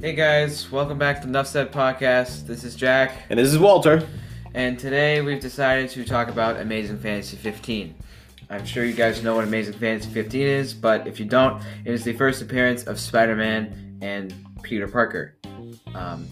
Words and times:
Hey 0.00 0.14
guys, 0.14 0.70
welcome 0.72 0.98
back 0.98 1.22
to 1.22 1.28
Nuff 1.28 1.46
Said 1.46 1.70
Podcast. 1.70 2.48
This 2.48 2.64
is 2.64 2.74
Jack, 2.74 3.12
And 3.30 3.38
this 3.38 3.52
is 3.52 3.58
Walter. 3.58 4.06
and 4.52 4.76
today 4.76 5.20
we've 5.20 5.40
decided 5.40 5.90
to 5.90 6.04
talk 6.04 6.28
about 6.28 6.58
Amazing 6.60 6.98
Fantasy 6.98 7.36
15. 7.36 7.94
I'm 8.50 8.64
sure 8.66 8.84
you 8.84 8.94
guys 8.94 9.22
know 9.22 9.36
what 9.36 9.44
Amazing 9.44 9.74
Fantasy 9.74 10.10
15 10.10 10.42
is, 10.44 10.74
but 10.74 11.06
if 11.06 11.20
you 11.20 11.26
don't, 11.26 11.62
it 11.84 11.92
is 11.94 12.02
the 12.02 12.14
first 12.14 12.42
appearance 12.42 12.82
of 12.82 12.98
Spider-Man 12.98 13.98
and 14.02 14.34
Peter 14.62 14.88
Parker. 14.88 15.36
Um, 15.94 16.26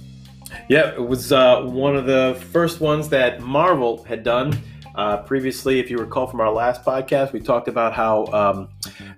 Yeah, 0.68 0.92
it 0.92 1.06
was 1.06 1.32
uh, 1.32 1.62
one 1.62 1.96
of 1.96 2.06
the 2.06 2.40
first 2.50 2.80
ones 2.80 3.08
that 3.10 3.40
Marvel 3.40 4.04
had 4.04 4.22
done. 4.22 4.58
Uh, 4.94 5.16
previously, 5.22 5.80
if 5.80 5.90
you 5.90 5.96
recall 5.96 6.26
from 6.26 6.40
our 6.40 6.52
last 6.52 6.84
podcast, 6.84 7.32
we 7.32 7.40
talked 7.40 7.66
about 7.66 7.94
how 7.94 8.26
um, 8.26 8.68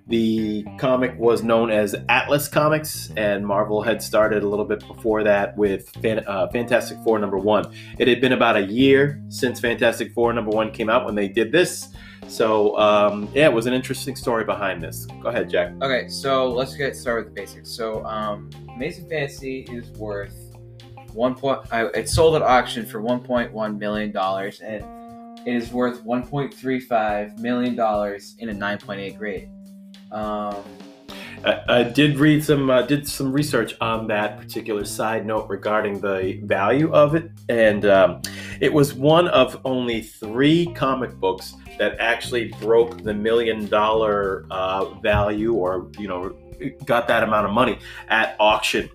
the 0.07 0.65
comic 0.77 1.17
was 1.19 1.43
known 1.43 1.69
as 1.69 1.93
Atlas 2.07 2.47
Comics, 2.47 3.11
and 3.17 3.45
Marvel 3.45 3.81
had 3.81 4.01
started 4.01 4.43
a 4.43 4.47
little 4.47 4.63
bit 4.63 4.79
before 4.87 5.23
that 5.23 5.57
with 5.57 5.89
Fan- 6.01 6.23
uh, 6.27 6.47
Fantastic 6.47 6.97
Four 7.03 7.19
number 7.19 7.37
one. 7.37 7.73
It 7.99 8.07
had 8.07 8.21
been 8.21 8.31
about 8.31 8.55
a 8.55 8.61
year 8.61 9.21
since 9.27 9.59
Fantastic 9.59 10.13
Four 10.13 10.31
number 10.31 10.51
one 10.51 10.71
came 10.71 10.89
out 10.89 11.05
when 11.05 11.15
they 11.15 11.27
did 11.27 11.51
this. 11.51 11.89
So, 12.27 12.77
um, 12.79 13.29
yeah, 13.33 13.45
it 13.45 13.53
was 13.53 13.65
an 13.65 13.73
interesting 13.73 14.15
story 14.15 14.45
behind 14.45 14.81
this. 14.81 15.05
Go 15.21 15.27
ahead, 15.29 15.49
Jack. 15.49 15.73
okay, 15.81 16.07
so 16.07 16.49
let's 16.51 16.75
get 16.75 16.95
started 16.95 17.25
with 17.25 17.35
the 17.35 17.41
basics. 17.41 17.69
So, 17.69 18.03
um, 18.05 18.49
Amazing 18.75 19.09
Fantasy 19.09 19.67
is 19.69 19.89
worth 19.99 20.44
one 21.15 21.35
point. 21.35 21.61
Uh, 21.71 21.89
it 21.93 22.09
sold 22.09 22.35
at 22.35 22.41
auction 22.41 22.85
for 22.85 23.01
1.1 23.01 23.79
million 23.79 24.11
dollars, 24.11 24.59
and 24.59 24.83
it 25.47 25.55
is 25.55 25.71
worth 25.71 26.03
1.35 26.03 27.39
million 27.39 27.75
dollars 27.75 28.35
in 28.39 28.49
a 28.49 28.53
9.8 28.53 29.17
grade. 29.17 29.49
Um, 30.11 30.63
I, 31.43 31.61
I 31.67 31.83
did 31.83 32.17
read 32.17 32.43
some, 32.43 32.69
uh, 32.69 32.81
did 32.83 33.07
some 33.07 33.31
research 33.31 33.75
on 33.79 34.07
that 34.07 34.39
particular 34.39 34.85
side 34.85 35.25
note 35.25 35.47
regarding 35.49 35.99
the 35.99 36.39
value 36.43 36.91
of 36.93 37.15
it, 37.15 37.29
and 37.49 37.85
um, 37.85 38.21
it 38.59 38.73
was 38.73 38.93
one 38.93 39.27
of 39.29 39.59
only 39.65 40.01
three 40.01 40.67
comic 40.73 41.13
books 41.15 41.53
that 41.77 41.99
actually 41.99 42.53
broke 42.59 43.03
the 43.03 43.13
million 43.13 43.67
dollar 43.67 44.45
uh, 44.49 44.85
value, 45.01 45.53
or 45.53 45.91
you 45.99 46.07
know, 46.07 46.35
got 46.85 47.07
that 47.07 47.23
amount 47.23 47.45
of 47.45 47.51
money 47.51 47.77
at 48.07 48.35
auction. 48.39 48.89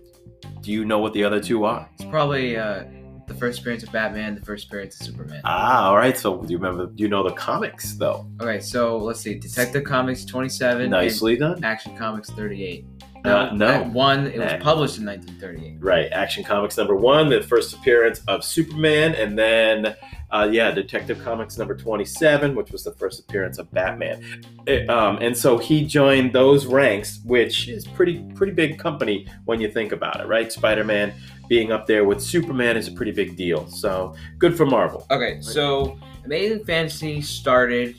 Do 0.60 0.72
you 0.72 0.84
know 0.84 0.98
what 0.98 1.12
the 1.12 1.24
other 1.24 1.40
two 1.40 1.64
are? 1.64 1.88
it's 1.94 2.04
probably 2.10 2.56
uh, 2.56 2.84
the 3.26 3.34
first 3.34 3.60
appearance 3.60 3.82
of 3.82 3.92
Batman, 3.92 4.34
the 4.34 4.44
first 4.44 4.66
appearance 4.66 5.00
of 5.00 5.06
Superman. 5.06 5.40
Ah, 5.44 5.88
all 5.88 5.96
right. 5.96 6.16
So 6.16 6.42
do 6.42 6.52
you 6.52 6.58
remember? 6.58 6.86
Do 6.86 7.02
you 7.02 7.08
know 7.08 7.22
the 7.22 7.34
comics 7.34 7.94
though? 7.94 8.26
Okay, 8.40 8.60
so 8.60 8.98
let's 8.98 9.20
see. 9.20 9.34
Detective 9.34 9.84
Comics 9.84 10.24
27 10.24 10.90
Nicely 10.90 11.36
done. 11.36 11.62
Action 11.64 11.96
Comics 11.96 12.30
38. 12.30 12.86
Uh, 13.24 13.50
no. 13.54 13.84
one. 13.84 14.26
It 14.26 14.38
was 14.38 14.62
published 14.62 14.98
in 14.98 15.06
1938. 15.06 15.76
Right, 15.80 16.10
Action 16.10 16.42
Comics 16.42 16.76
number 16.76 16.96
one, 16.96 17.28
the 17.28 17.42
first 17.42 17.74
appearance 17.74 18.20
of 18.28 18.42
Superman, 18.42 19.14
and 19.14 19.38
then, 19.38 19.94
uh, 20.32 20.48
yeah, 20.50 20.70
Detective 20.70 21.22
Comics 21.22 21.58
number 21.58 21.74
27, 21.76 22.54
which 22.54 22.70
was 22.70 22.84
the 22.84 22.92
first 22.92 23.20
appearance 23.20 23.58
of 23.58 23.70
Batman. 23.72 24.44
It, 24.66 24.88
um, 24.88 25.18
and 25.20 25.36
so 25.36 25.58
he 25.58 25.84
joined 25.84 26.32
those 26.32 26.66
ranks, 26.66 27.20
which 27.24 27.68
is 27.68 27.86
pretty 27.86 28.22
pretty 28.34 28.52
big 28.52 28.78
company 28.78 29.26
when 29.44 29.60
you 29.60 29.70
think 29.70 29.92
about 29.92 30.20
it, 30.20 30.26
right? 30.26 30.52
Spider 30.52 30.84
Man 30.84 31.12
being 31.48 31.72
up 31.72 31.86
there 31.86 32.04
with 32.04 32.22
Superman 32.22 32.76
is 32.76 32.86
a 32.86 32.92
pretty 32.92 33.12
big 33.12 33.36
deal. 33.36 33.68
So 33.68 34.14
good 34.38 34.56
for 34.56 34.66
Marvel. 34.66 35.06
Okay, 35.10 35.40
so 35.40 35.98
Amazing 36.24 36.64
Fantasy 36.64 37.20
started 37.20 37.96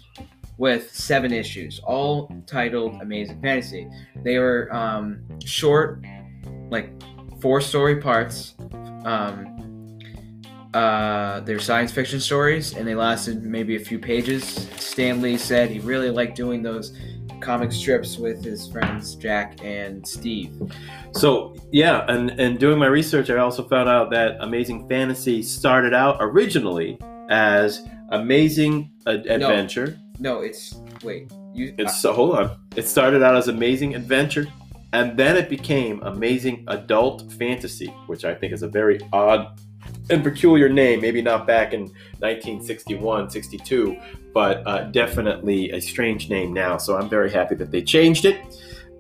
with 0.57 0.93
seven 0.95 1.33
issues, 1.33 1.79
all 1.83 2.31
titled 2.45 3.01
Amazing 3.01 3.41
Fantasy. 3.41 3.89
They 4.23 4.37
were 4.37 4.73
um, 4.73 5.23
short, 5.43 6.05
like 6.69 6.91
four 7.41 7.59
story 7.59 7.99
parts. 7.99 8.55
Um, 9.03 9.50
uh, 10.73 11.41
they're 11.41 11.59
science 11.59 11.91
fiction 11.91 12.19
stories, 12.19 12.75
and 12.75 12.87
they 12.87 12.95
lasted 12.95 13.43
maybe 13.43 13.75
a 13.75 13.79
few 13.79 13.99
pages. 13.99 14.43
Stan 14.77 15.21
Lee 15.21 15.37
said 15.37 15.69
he 15.69 15.79
really 15.79 16.09
liked 16.09 16.35
doing 16.35 16.63
those 16.63 16.97
comic 17.41 17.71
strips 17.71 18.17
with 18.17 18.43
his 18.43 18.67
friends 18.67 19.15
Jack 19.15 19.59
and 19.63 20.07
Steve. 20.07 20.53
So 21.13 21.55
yeah, 21.71 22.05
and 22.07 22.29
and 22.39 22.59
doing 22.59 22.79
my 22.79 22.87
research, 22.87 23.29
I 23.29 23.37
also 23.37 23.63
found 23.67 23.89
out 23.89 24.11
that 24.11 24.37
Amazing 24.39 24.87
Fantasy 24.87 25.41
started 25.43 25.93
out 25.93 26.17
originally 26.19 26.97
as 27.29 27.81
Amazing 28.09 28.91
Ad- 29.07 29.25
Adventure. 29.27 29.99
No, 30.19 30.41
it's 30.41 30.79
wait. 31.03 31.31
You, 31.53 31.73
It's 31.77 31.99
so 31.99 32.13
hold 32.13 32.37
on. 32.37 32.57
It 32.77 32.87
started 32.87 33.23
out 33.23 33.35
as 33.35 33.49
Amazing 33.49 33.95
Adventure, 33.95 34.47
and 34.93 35.17
then 35.17 35.35
it 35.35 35.49
became 35.49 36.01
Amazing 36.03 36.63
Adult 36.69 37.29
Fantasy, 37.33 37.87
which 38.07 38.23
I 38.23 38.33
think 38.33 38.53
is 38.53 38.61
a 38.63 38.69
very 38.69 38.99
odd 39.11 39.59
and 40.09 40.23
peculiar 40.23 40.69
name. 40.69 41.01
Maybe 41.01 41.21
not 41.21 41.47
back 41.47 41.73
in 41.73 41.81
1961, 42.19 43.29
62, 43.29 43.97
but 44.33 44.65
uh, 44.65 44.83
definitely 44.91 45.71
a 45.71 45.81
strange 45.81 46.29
name 46.29 46.53
now. 46.53 46.77
So 46.77 46.97
I'm 46.97 47.09
very 47.09 47.31
happy 47.31 47.55
that 47.55 47.71
they 47.71 47.81
changed 47.81 48.25
it. 48.25 48.37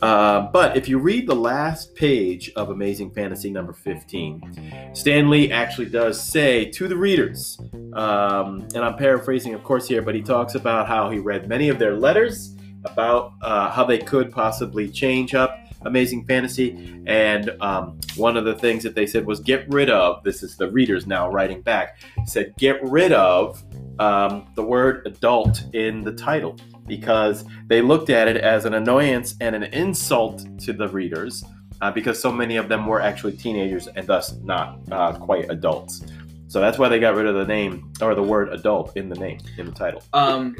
Uh, 0.01 0.47
but 0.51 0.75
if 0.75 0.89
you 0.89 0.97
read 0.97 1.27
the 1.27 1.35
last 1.35 1.93
page 1.93 2.51
of 2.55 2.71
Amazing 2.71 3.11
Fantasy 3.11 3.51
number 3.51 3.71
15, 3.71 4.91
Stan 4.93 5.29
Lee 5.29 5.51
actually 5.51 5.89
does 5.89 6.21
say 6.21 6.65
to 6.71 6.87
the 6.87 6.97
readers, 6.97 7.59
um, 7.93 8.67
and 8.73 8.77
I'm 8.77 8.97
paraphrasing, 8.97 9.53
of 9.53 9.63
course, 9.63 9.87
here, 9.87 10.01
but 10.01 10.15
he 10.15 10.21
talks 10.23 10.55
about 10.55 10.87
how 10.87 11.11
he 11.11 11.19
read 11.19 11.47
many 11.47 11.69
of 11.69 11.77
their 11.77 11.95
letters 11.95 12.55
about 12.83 13.33
uh, 13.43 13.69
how 13.69 13.83
they 13.83 13.99
could 13.99 14.31
possibly 14.31 14.89
change 14.89 15.35
up 15.35 15.60
Amazing 15.85 16.25
Fantasy. 16.25 17.01
And 17.07 17.51
um, 17.61 17.99
one 18.15 18.37
of 18.37 18.45
the 18.45 18.55
things 18.55 18.83
that 18.83 18.95
they 18.95 19.05
said 19.05 19.25
was 19.25 19.39
get 19.39 19.67
rid 19.69 19.89
of, 19.89 20.23
this 20.23 20.43
is 20.43 20.57
the 20.57 20.69
readers 20.69 21.07
now 21.07 21.29
writing 21.29 21.61
back, 21.61 21.99
said 22.25 22.53
get 22.57 22.83
rid 22.83 23.11
of 23.11 23.63
um, 23.99 24.47
the 24.55 24.63
word 24.63 25.05
adult 25.05 25.63
in 25.73 26.03
the 26.03 26.13
title 26.13 26.57
because 26.87 27.45
they 27.67 27.81
looked 27.81 28.09
at 28.09 28.27
it 28.27 28.37
as 28.37 28.65
an 28.65 28.73
annoyance 28.73 29.35
and 29.41 29.55
an 29.55 29.63
insult 29.63 30.45
to 30.59 30.73
the 30.73 30.87
readers 30.89 31.43
uh, 31.81 31.91
because 31.91 32.19
so 32.19 32.31
many 32.31 32.57
of 32.57 32.69
them 32.69 32.85
were 32.85 33.01
actually 33.01 33.35
teenagers 33.35 33.87
and 33.87 34.05
thus 34.07 34.33
not 34.43 34.79
uh, 34.91 35.13
quite 35.13 35.49
adults. 35.49 36.03
So 36.47 36.59
that's 36.59 36.77
why 36.77 36.89
they 36.89 36.99
got 36.99 37.15
rid 37.15 37.27
of 37.27 37.35
the 37.35 37.45
name 37.45 37.93
or 38.01 38.13
the 38.13 38.23
word 38.23 38.49
adult 38.51 38.97
in 38.97 39.07
the 39.09 39.15
name, 39.15 39.39
in 39.57 39.67
the 39.67 39.71
title. 39.71 40.03
Um, 40.13 40.55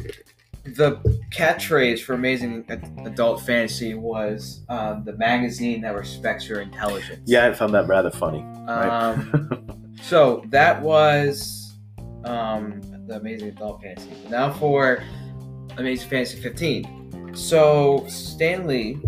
the 0.64 0.98
catchphrase 1.32 2.02
for 2.02 2.14
Amazing 2.14 2.66
Adult 3.06 3.42
Fantasy 3.42 3.94
was 3.96 4.62
um, 4.70 5.04
the 5.04 5.14
magazine 5.14 5.82
that 5.82 5.96
respects 5.96 6.48
your 6.48 6.62
intelligence. 6.62 7.22
Yeah, 7.26 7.48
I 7.48 7.54
found 7.54 7.74
that 7.74 7.88
rather 7.88 8.12
funny. 8.12 8.44
Um, 8.68 9.92
so 10.02 10.44
that 10.50 10.82
was 10.82 11.74
um, 12.26 12.82
the 13.08 13.16
Amazing 13.16 13.50
Adult 13.50 13.82
Fantasy. 13.82 14.12
Now 14.30 14.54
for 14.54 15.04
Amazing 15.78 16.10
Fantasy 16.10 16.40
15. 16.40 17.34
So 17.34 18.06
Stan 18.08 18.68
Lee, 18.68 19.00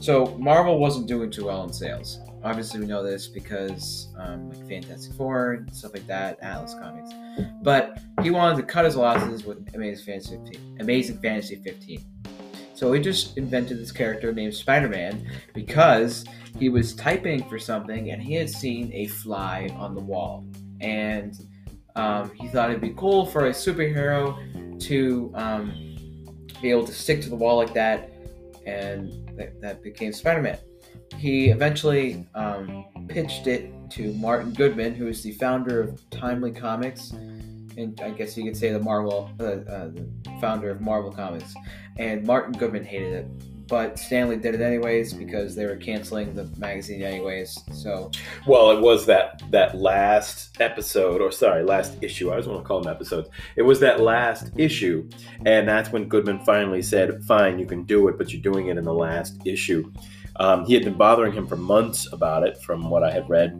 so 0.00 0.36
Marvel 0.38 0.78
wasn't 0.78 1.06
doing 1.06 1.30
too 1.30 1.46
well 1.46 1.64
in 1.64 1.72
sales. 1.72 2.18
Obviously, 2.42 2.80
we 2.80 2.86
know 2.86 3.02
this 3.02 3.26
because 3.26 4.08
um, 4.18 4.48
like 4.48 4.66
Fantastic 4.68 5.12
Four 5.14 5.52
and 5.52 5.74
stuff 5.74 5.92
like 5.92 6.06
that, 6.06 6.38
Atlas 6.40 6.74
Comics. 6.74 7.10
But 7.62 8.00
he 8.22 8.30
wanted 8.30 8.56
to 8.56 8.62
cut 8.62 8.84
his 8.84 8.96
losses 8.96 9.44
with 9.44 9.74
Amazing 9.74 10.06
Fantasy 10.06 10.38
15. 10.46 10.78
Amazing 10.80 11.18
Fantasy 11.18 11.56
15. 11.56 12.02
So 12.74 12.90
he 12.94 13.00
just 13.00 13.36
invented 13.36 13.78
this 13.78 13.92
character 13.92 14.32
named 14.32 14.54
Spider-Man 14.54 15.30
because 15.52 16.24
he 16.58 16.70
was 16.70 16.94
typing 16.94 17.46
for 17.46 17.58
something 17.58 18.10
and 18.10 18.22
he 18.22 18.32
had 18.32 18.48
seen 18.48 18.90
a 18.94 19.06
fly 19.06 19.68
on 19.76 19.94
the 19.94 20.00
wall 20.00 20.46
and 20.80 21.34
um, 21.94 22.30
he 22.40 22.48
thought 22.48 22.70
it'd 22.70 22.80
be 22.80 22.94
cool 22.96 23.26
for 23.26 23.48
a 23.48 23.50
superhero 23.50 24.80
to 24.80 25.30
um, 25.34 25.72
be 26.62 26.70
able 26.70 26.86
to 26.86 26.92
stick 26.94 27.20
to 27.20 27.28
the 27.28 27.36
wall 27.36 27.58
like 27.58 27.74
that 27.74 28.10
and 28.64 29.28
that, 29.36 29.60
that 29.60 29.82
became 29.82 30.10
spider-man 30.10 30.56
he 31.16 31.50
eventually 31.50 32.26
um, 32.34 32.84
pitched 33.08 33.46
it 33.46 33.72
to 33.90 34.12
martin 34.14 34.52
goodman 34.52 34.94
who 34.94 35.06
is 35.08 35.22
the 35.22 35.32
founder 35.32 35.80
of 35.80 36.10
timely 36.10 36.52
comics 36.52 37.10
and 37.10 38.00
i 38.02 38.10
guess 38.10 38.36
you 38.36 38.44
could 38.44 38.56
say 38.56 38.72
the 38.72 38.78
marvel 38.78 39.30
uh, 39.40 39.44
uh, 39.44 39.88
the 39.88 40.08
founder 40.40 40.70
of 40.70 40.80
marvel 40.80 41.10
comics 41.10 41.54
and 41.98 42.24
martin 42.24 42.52
goodman 42.52 42.84
hated 42.84 43.12
it 43.12 43.26
but 43.70 44.00
Stan 44.00 44.28
Lee 44.28 44.36
did 44.36 44.56
it 44.56 44.60
anyways 44.60 45.14
because 45.14 45.54
they 45.54 45.64
were 45.64 45.76
canceling 45.76 46.34
the 46.34 46.44
magazine 46.58 47.02
anyways. 47.02 47.56
So 47.72 48.10
Well, 48.44 48.72
it 48.72 48.80
was 48.80 49.06
that 49.06 49.42
that 49.52 49.78
last 49.78 50.60
episode, 50.60 51.22
or 51.22 51.30
sorry, 51.30 51.62
last 51.62 51.96
issue. 52.02 52.28
I 52.28 52.32
always 52.32 52.48
want 52.48 52.62
to 52.62 52.66
call 52.66 52.82
them 52.82 52.92
episodes. 52.92 53.28
It 53.54 53.62
was 53.62 53.78
that 53.80 54.00
last 54.00 54.50
issue, 54.56 55.08
and 55.46 55.68
that's 55.68 55.90
when 55.92 56.08
Goodman 56.08 56.44
finally 56.44 56.82
said, 56.82 57.22
"Fine, 57.24 57.60
you 57.60 57.66
can 57.66 57.84
do 57.84 58.08
it, 58.08 58.18
but 58.18 58.32
you're 58.32 58.42
doing 58.42 58.66
it 58.66 58.76
in 58.76 58.84
the 58.84 58.92
last 58.92 59.40
issue." 59.46 59.90
Um, 60.40 60.64
he 60.64 60.72
had 60.72 60.84
been 60.84 60.94
bothering 60.94 61.34
him 61.34 61.46
for 61.46 61.56
months 61.56 62.10
about 62.12 62.44
it, 62.44 62.56
from 62.62 62.88
what 62.88 63.04
I 63.04 63.12
had 63.12 63.28
read. 63.28 63.52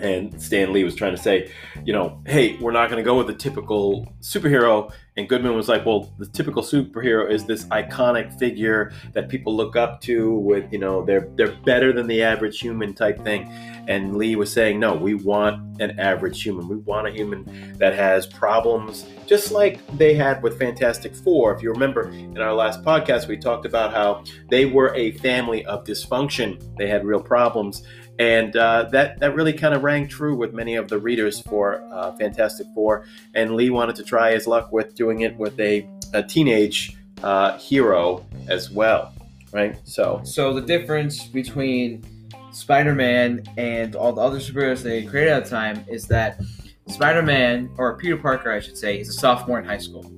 and 0.00 0.40
Stan 0.40 0.72
Lee 0.72 0.84
was 0.84 0.94
trying 0.94 1.14
to 1.14 1.22
say, 1.22 1.50
you 1.84 1.92
know, 1.92 2.20
hey, 2.26 2.56
we're 2.56 2.72
not 2.72 2.90
going 2.90 3.02
to 3.02 3.04
go 3.04 3.16
with 3.16 3.28
the 3.28 3.34
typical 3.34 4.12
superhero. 4.20 4.92
And 5.18 5.28
Goodman 5.28 5.56
was 5.56 5.68
like, 5.68 5.84
well, 5.84 6.12
the 6.18 6.26
typical 6.26 6.62
superhero 6.62 7.28
is 7.28 7.44
this 7.44 7.64
iconic 7.66 8.38
figure 8.38 8.92
that 9.14 9.28
people 9.28 9.54
look 9.54 9.74
up 9.74 10.00
to 10.02 10.34
with, 10.34 10.72
you 10.72 10.78
know, 10.78 11.04
they're 11.04 11.28
they're 11.34 11.56
better 11.64 11.92
than 11.92 12.06
the 12.06 12.22
average 12.22 12.60
human 12.60 12.94
type 12.94 13.24
thing. 13.24 13.50
And 13.88 14.16
Lee 14.16 14.36
was 14.36 14.52
saying, 14.52 14.78
no, 14.78 14.94
we 14.94 15.14
want 15.14 15.82
an 15.82 15.98
average 15.98 16.40
human. 16.40 16.68
We 16.68 16.76
want 16.76 17.08
a 17.08 17.10
human 17.10 17.76
that 17.78 17.94
has 17.94 18.28
problems, 18.28 19.06
just 19.26 19.50
like 19.50 19.84
they 19.96 20.14
had 20.14 20.40
with 20.40 20.56
Fantastic 20.56 21.16
Four. 21.16 21.52
If 21.52 21.64
you 21.64 21.72
remember 21.72 22.10
in 22.10 22.38
our 22.38 22.54
last 22.54 22.84
podcast, 22.84 23.26
we 23.26 23.36
talked 23.36 23.66
about 23.66 23.92
how 23.92 24.22
they 24.50 24.66
were 24.66 24.94
a 24.94 25.10
family 25.18 25.64
of 25.66 25.82
dysfunction. 25.82 26.62
They 26.76 26.86
had 26.86 27.04
real 27.04 27.20
problems 27.20 27.82
and 28.18 28.56
uh, 28.56 28.84
that 28.90 29.20
that 29.20 29.34
really 29.34 29.52
kind 29.52 29.74
of 29.74 29.82
rang 29.84 30.08
true 30.08 30.34
with 30.34 30.52
many 30.52 30.74
of 30.74 30.88
the 30.88 30.98
readers 30.98 31.40
for 31.40 31.82
uh, 31.92 32.12
Fantastic 32.16 32.66
Four. 32.74 33.06
And 33.34 33.54
Lee 33.54 33.70
wanted 33.70 33.96
to 33.96 34.02
try 34.02 34.32
his 34.32 34.46
luck 34.46 34.72
with 34.72 34.94
doing 34.94 35.07
it 35.20 35.36
with 35.36 35.58
a, 35.60 35.88
a 36.14 36.22
teenage 36.22 36.96
uh, 37.22 37.58
hero 37.58 38.24
as 38.48 38.70
well, 38.70 39.14
right? 39.52 39.76
So, 39.84 40.20
So 40.24 40.52
the 40.52 40.60
difference 40.60 41.26
between 41.26 42.04
Spider-Man 42.52 43.44
and 43.56 43.96
all 43.96 44.12
the 44.12 44.20
other 44.20 44.38
superheroes 44.38 44.82
they 44.82 45.04
created 45.04 45.32
at 45.32 45.44
the 45.44 45.50
time 45.50 45.84
is 45.88 46.04
that 46.04 46.40
Spider-Man, 46.88 47.70
or 47.76 47.96
Peter 47.96 48.16
Parker, 48.16 48.50
I 48.50 48.60
should 48.60 48.76
say, 48.76 48.98
is 48.98 49.08
a 49.08 49.12
sophomore 49.12 49.58
in 49.58 49.64
high 49.64 49.78
school. 49.78 50.10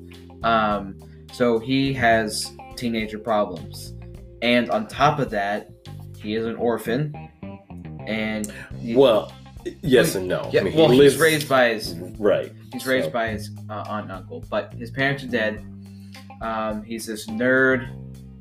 Um, 0.43 0.97
so 1.33 1.59
he 1.59 1.93
has 1.95 2.53
teenager 2.77 3.19
problems, 3.19 3.95
and 4.43 4.71
on 4.71 4.87
top 4.87 5.19
of 5.19 5.31
that, 5.31 5.71
he 6.19 6.35
is 6.35 6.47
an 6.47 6.57
orphan, 6.57 7.15
and 8.07 8.53
he, 8.79 8.97
well, 8.97 9.33
yes 9.83 10.15
and 10.15 10.29
no. 10.29 10.49
yeah, 10.53 10.61
I 10.61 10.65
mean, 10.65 10.77
well, 10.77 10.89
he 10.89 10.95
he's 10.95 11.13
lives 11.13 11.19
raised 11.19 11.49
by 11.49 11.75
his 11.75 11.95
right. 12.19 12.53
He's 12.73 12.87
raised 12.87 13.07
So- 13.07 13.11
by 13.13 13.29
his 13.29 13.51
uh, 13.69 13.85
aunt 13.89 14.05
and 14.05 14.13
uncle, 14.13 14.45
but 14.51 14.73
his 14.75 14.91
parents 14.91 15.25
are 15.25 15.29
dead. 15.29 15.65
Um, 16.41 16.83
he's 16.83 17.07
this 17.07 17.27
nerd. 17.27 17.89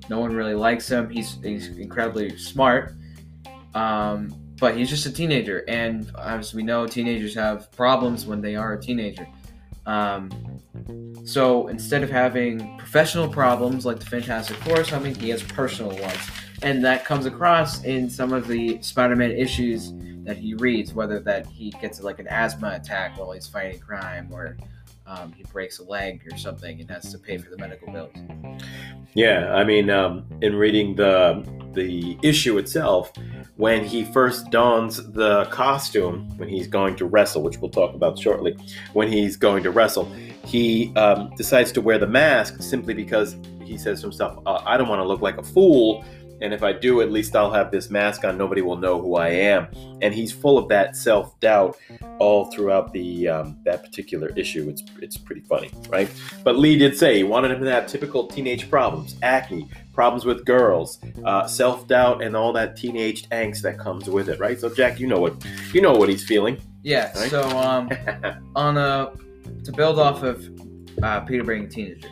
No 0.10 0.20
one 0.20 0.34
really 0.36 0.56
likes 0.56 0.90
him. 0.90 1.10
He's 1.10 1.38
he's 1.44 1.68
incredibly 1.78 2.36
smart, 2.38 2.94
um, 3.76 4.34
but 4.60 4.76
he's 4.76 4.90
just 4.90 5.06
a 5.06 5.12
teenager. 5.12 5.64
And 5.68 6.12
as 6.20 6.54
we 6.54 6.64
know, 6.64 6.88
teenagers 6.88 7.36
have 7.36 7.72
problems 7.74 8.26
when 8.26 8.42
they 8.42 8.56
are 8.56 8.74
a 8.74 8.82
teenager. 8.82 9.28
Um, 9.86 10.30
so 11.26 11.68
instead 11.68 12.04
of 12.04 12.10
having 12.10 12.78
professional 12.78 13.28
problems 13.28 13.86
like 13.86 14.00
the 14.00 14.06
Fantastic 14.06 14.58
Four 14.58 14.82
or 14.82 14.84
something, 14.84 15.14
he 15.16 15.30
has 15.30 15.44
personal 15.44 15.92
ones, 16.00 16.18
and 16.64 16.84
that 16.86 17.06
comes 17.06 17.26
across 17.26 17.84
in 17.84 18.10
some 18.10 18.34
of 18.34 18.48
the 18.48 18.82
Spider-Man 18.82 19.32
issues 19.32 19.92
that 20.30 20.38
he 20.38 20.54
reads, 20.54 20.94
whether 20.94 21.20
that 21.20 21.48
he 21.48 21.72
gets 21.82 22.00
like 22.04 22.20
an 22.20 22.28
asthma 22.28 22.74
attack 22.76 23.18
while 23.18 23.32
he's 23.32 23.48
fighting 23.48 23.80
crime, 23.80 24.30
or 24.32 24.56
um, 25.08 25.34
he 25.34 25.44
breaks 25.52 25.80
a 25.80 25.84
leg 25.84 26.22
or 26.32 26.38
something 26.38 26.80
and 26.80 26.88
has 26.92 27.12
to 27.12 27.18
pay 27.18 27.40
for 27.40 27.50
the 27.50 27.58
medical 27.58 27.92
bills. 27.92 28.14
Yeah, 29.16 29.52
I 29.56 29.64
mean, 29.64 29.90
um, 29.90 30.24
in 30.44 30.56
reading 30.56 30.96
the 30.96 31.44
the 31.74 32.16
issue 32.22 32.60
itself, 32.60 33.12
when 33.56 33.84
he 33.84 34.06
first 34.06 34.52
dons 34.52 34.98
the 35.14 35.46
costume 35.46 36.30
when 36.38 36.48
he's 36.48 36.68
going 36.68 36.96
to 36.98 37.06
wrestle, 37.06 37.42
which 37.42 37.58
we'll 37.58 37.72
talk 37.72 37.96
about 37.96 38.20
shortly, 38.20 38.56
when 38.94 39.12
he's 39.12 39.36
going 39.36 39.64
to 39.64 39.72
wrestle, 39.72 40.06
he 40.46 40.94
um, 40.96 41.32
decides 41.38 41.72
to 41.72 41.82
wear 41.82 41.98
the 41.98 42.08
mask 42.08 42.62
simply 42.62 42.94
because 42.94 43.36
he 43.64 43.80
says 43.80 44.02
to 44.02 44.08
himself, 44.08 44.44
uh, 44.46 44.62
"I 44.64 44.78
don't 44.78 44.90
want 44.90 45.00
to 45.00 45.08
look 45.08 45.22
like 45.22 45.40
a 45.40 45.44
fool." 45.44 46.06
And 46.42 46.54
if 46.54 46.64
I 46.64 46.74
do, 46.74 47.02
at 47.02 47.12
least 47.12 47.36
I'll 47.36 47.52
have 47.52 47.72
this 47.72 47.90
mask 47.90 48.24
on. 48.24 48.38
Nobody 48.38 48.62
will 48.62 48.78
know 48.78 49.02
who 49.02 49.16
I 49.16 49.30
am. 49.30 49.68
And 50.02 50.14
he's 50.14 50.32
full 50.32 50.58
of 50.58 50.68
that 50.70 50.96
self 50.96 51.40
doubt 51.40 51.78
all 52.20 52.46
throughout 52.46 52.94
the 52.94 53.28
um, 53.28 53.58
that 53.64 53.84
particular 53.84 54.32
issue. 54.36 54.70
It's 54.70 54.84
it's 55.02 55.18
pretty 55.18 55.42
funny, 55.42 55.72
right? 55.90 56.10
But 56.44 56.58
Lee 56.58 56.78
did 56.78 56.98
say 56.98 57.18
he 57.18 57.24
wanted 57.24 57.52
him 57.52 57.64
to 57.64 57.72
have 57.72 57.88
typical 57.88 58.28
teenage 58.28 58.70
problems, 58.70 59.16
acne, 59.22 59.68
problems 59.94 60.26
with 60.26 60.46
girls, 60.46 61.00
uh, 61.26 61.48
self 61.48 61.88
doubt, 61.88 62.22
and 62.24 62.36
all 62.36 62.54
that 62.54 62.78
teenage 62.78 63.28
angst 63.30 63.62
that 63.62 63.78
comes 63.78 64.10
with 64.10 64.30
it, 64.30 64.40
right? 64.40 64.60
So 64.60 64.74
Jack, 64.74 65.00
you 65.00 65.08
know 65.08 65.20
what 65.20 65.46
you 65.74 65.82
know 65.82 65.94
what 65.94 66.10
he's 66.10 66.24
feeling. 66.24 66.58
Yeah. 66.84 67.12
Right. 67.18 67.30
So 67.30 67.44
um, 67.58 67.90
on 68.56 68.78
a 68.78 69.12
to 69.64 69.72
build 69.72 70.00
off 70.00 70.24
of 70.24 70.50
uh, 71.04 71.22
Peter 71.22 71.44
being 71.44 71.66
a 71.66 71.68
teenager, 71.68 72.10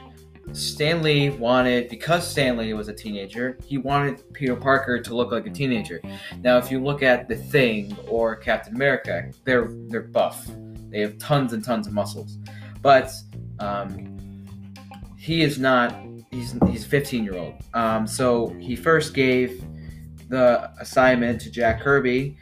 Stan 0.53 1.01
Lee 1.01 1.29
wanted 1.29 1.89
because 1.89 2.29
Stan 2.29 2.57
Lee 2.57 2.73
was 2.73 2.88
a 2.88 2.94
teenager, 2.94 3.57
he 3.65 3.77
wanted 3.77 4.21
Peter 4.33 4.55
Parker 4.55 4.99
to 4.99 5.15
look 5.15 5.31
like 5.31 5.45
a 5.45 5.49
teenager. 5.49 6.01
Now, 6.41 6.57
if 6.57 6.71
you 6.71 6.83
look 6.83 7.03
at 7.03 7.27
the 7.27 7.35
Thing 7.35 7.95
or 8.07 8.35
Captain 8.35 8.75
America, 8.75 9.31
they're 9.44 9.69
they're 9.88 10.01
buff. 10.01 10.47
They 10.89 11.01
have 11.01 11.17
tons 11.17 11.53
and 11.53 11.63
tons 11.63 11.88
of 11.88 11.94
muscles, 11.94 12.38
but 12.81 13.11
um, 13.59 14.17
he 15.17 15.41
is 15.41 15.59
not. 15.59 15.95
He's 16.31 16.55
he's 16.67 16.85
15 16.85 17.23
year 17.23 17.38
old. 17.38 17.55
Um, 17.73 18.07
so 18.07 18.49
he 18.59 18.75
first 18.75 19.13
gave 19.13 19.63
the 20.29 20.71
assignment 20.79 21.39
to 21.41 21.51
Jack 21.51 21.81
Kirby 21.81 22.38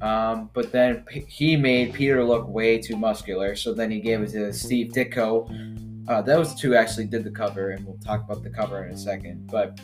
um, 0.00 0.48
but 0.54 0.72
then 0.72 1.04
he 1.28 1.56
made 1.56 1.92
Peter 1.92 2.24
look 2.24 2.48
way 2.48 2.78
too 2.78 2.96
muscular, 2.96 3.54
so 3.54 3.74
then 3.74 3.90
he 3.90 4.00
gave 4.00 4.22
it 4.22 4.30
to 4.30 4.52
Steve 4.52 4.92
Ditko. 4.92 5.89
Uh, 6.08 6.22
those 6.22 6.54
two 6.54 6.74
actually 6.74 7.06
did 7.06 7.24
the 7.24 7.30
cover, 7.30 7.70
and 7.70 7.84
we'll 7.86 7.98
talk 7.98 8.24
about 8.24 8.42
the 8.42 8.50
cover 8.50 8.84
in 8.84 8.92
a 8.92 8.98
second. 8.98 9.46
But 9.50 9.80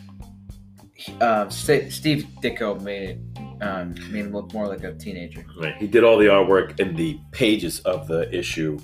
um, 1.20 1.50
St- 1.50 1.92
Steve 1.92 2.26
Ditko 2.42 2.80
made 2.80 3.10
it 3.10 3.20
um, 3.62 3.94
made 4.10 4.26
him 4.26 4.32
look 4.32 4.52
more 4.52 4.66
like 4.66 4.84
a 4.84 4.94
teenager. 4.94 5.44
Right. 5.58 5.76
He 5.76 5.86
did 5.86 6.04
all 6.04 6.18
the 6.18 6.26
artwork 6.26 6.78
in 6.78 6.94
the 6.94 7.18
pages 7.32 7.80
of 7.80 8.06
the 8.06 8.34
issue, 8.34 8.78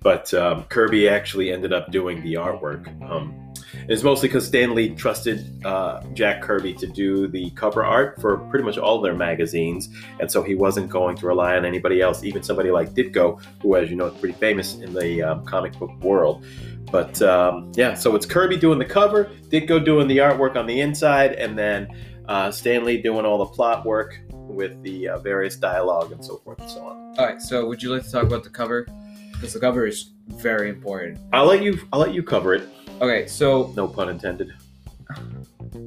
but 0.00 0.32
um, 0.34 0.64
Kirby 0.64 1.08
actually 1.08 1.52
ended 1.52 1.72
up 1.72 1.90
doing 1.90 2.22
the 2.22 2.34
artwork. 2.34 2.88
Um, 3.08 3.52
it's 3.88 4.02
mostly 4.02 4.28
because 4.28 4.46
Stan 4.46 4.74
Lee 4.74 4.90
trusted 4.90 5.64
uh, 5.64 6.02
Jack 6.12 6.42
Kirby 6.42 6.74
to 6.74 6.86
do 6.86 7.26
the 7.26 7.50
cover 7.50 7.84
art 7.84 8.20
for 8.20 8.38
pretty 8.50 8.64
much 8.64 8.78
all 8.78 9.00
their 9.00 9.14
magazines, 9.14 9.88
and 10.20 10.30
so 10.30 10.42
he 10.42 10.54
wasn't 10.54 10.88
going 10.88 11.16
to 11.16 11.26
rely 11.26 11.56
on 11.56 11.64
anybody 11.64 12.00
else, 12.00 12.22
even 12.22 12.42
somebody 12.42 12.70
like 12.70 12.90
Ditko, 12.90 13.42
who, 13.60 13.76
as 13.76 13.90
you 13.90 13.96
know, 13.96 14.06
is 14.06 14.18
pretty 14.20 14.38
famous 14.38 14.74
in 14.74 14.92
the 14.92 15.22
um, 15.22 15.44
comic 15.46 15.76
book 15.78 15.90
world. 16.02 16.44
But 16.90 17.20
um, 17.22 17.72
yeah, 17.74 17.94
so 17.94 18.14
it's 18.16 18.26
Kirby 18.26 18.56
doing 18.56 18.78
the 18.78 18.84
cover, 18.84 19.30
Ditko 19.48 19.84
doing 19.84 20.08
the 20.08 20.18
artwork 20.18 20.56
on 20.56 20.66
the 20.66 20.80
inside, 20.80 21.32
and 21.34 21.58
then 21.58 21.88
uh, 22.28 22.50
Stan 22.50 22.84
Lee 22.84 23.00
doing 23.00 23.24
all 23.24 23.38
the 23.38 23.46
plot 23.46 23.84
work 23.86 24.20
with 24.32 24.82
the 24.82 25.08
uh, 25.08 25.18
various 25.20 25.56
dialogue 25.56 26.12
and 26.12 26.22
so 26.24 26.36
forth 26.38 26.60
and 26.60 26.68
so 26.70 26.80
on. 26.86 26.96
All 27.18 27.26
right, 27.26 27.40
so 27.40 27.66
would 27.66 27.82
you 27.82 27.90
like 27.94 28.02
to 28.04 28.10
talk 28.10 28.24
about 28.24 28.44
the 28.44 28.50
cover? 28.50 28.86
Because 29.32 29.54
the 29.54 29.60
cover 29.60 29.86
is 29.86 30.12
very 30.28 30.68
important. 30.68 31.18
I'll 31.32 31.46
let 31.46 31.62
you. 31.62 31.78
I'll 31.92 32.00
let 32.00 32.12
you 32.14 32.22
cover 32.22 32.54
it. 32.54 32.68
Okay, 33.00 33.26
so 33.26 33.72
No 33.76 33.88
pun 33.88 34.08
intended. 34.08 34.52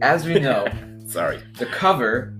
as 0.01 0.25
we 0.25 0.39
know, 0.39 0.67
Sorry. 1.07 1.39
the 1.59 1.67
cover 1.67 2.33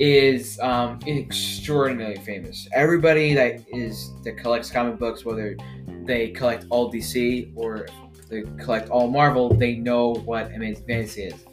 is 0.00 0.58
um, 0.60 0.98
extraordinarily 1.06 2.16
famous. 2.22 2.66
Everybody 2.72 3.34
that 3.34 3.62
is 3.72 4.10
that 4.24 4.38
collects 4.38 4.70
comic 4.70 4.98
books, 4.98 5.24
whether 5.26 5.56
they 6.04 6.30
collect 6.30 6.64
all 6.70 6.90
DC 6.90 7.52
or 7.54 7.86
they 8.30 8.42
collect 8.58 8.88
all 8.88 9.10
Marvel, 9.10 9.52
they 9.52 9.74
know 9.74 10.14
what 10.14 10.52
Amazing 10.54 10.86
Fantasy 10.86 11.22
is. 11.24 11.44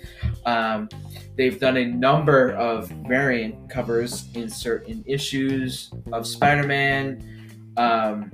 Um, 0.46 0.88
they've 1.36 1.60
done 1.60 1.76
a 1.78 1.86
number 1.86 2.54
of 2.54 2.88
variant 3.08 3.70
covers 3.70 4.30
in 4.34 4.50
certain 4.50 5.04
issues 5.06 5.92
of 6.14 6.26
Spider-Man, 6.26 7.74
um, 7.76 8.32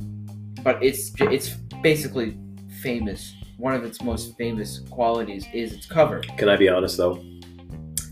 but 0.62 0.82
it's 0.84 1.12
it's 1.22 1.50
basically 1.82 2.38
famous. 2.82 3.34
One 3.58 3.74
of 3.74 3.84
its 3.84 4.01
most 4.01 4.38
famous 4.38 4.79
qualities 4.91 5.48
is 5.53 5.74
its 5.74 5.88
cover. 5.88 6.20
Can 6.38 6.50
I 6.50 6.55
be 6.55 6.70
honest 6.70 6.98
though? 6.98 7.24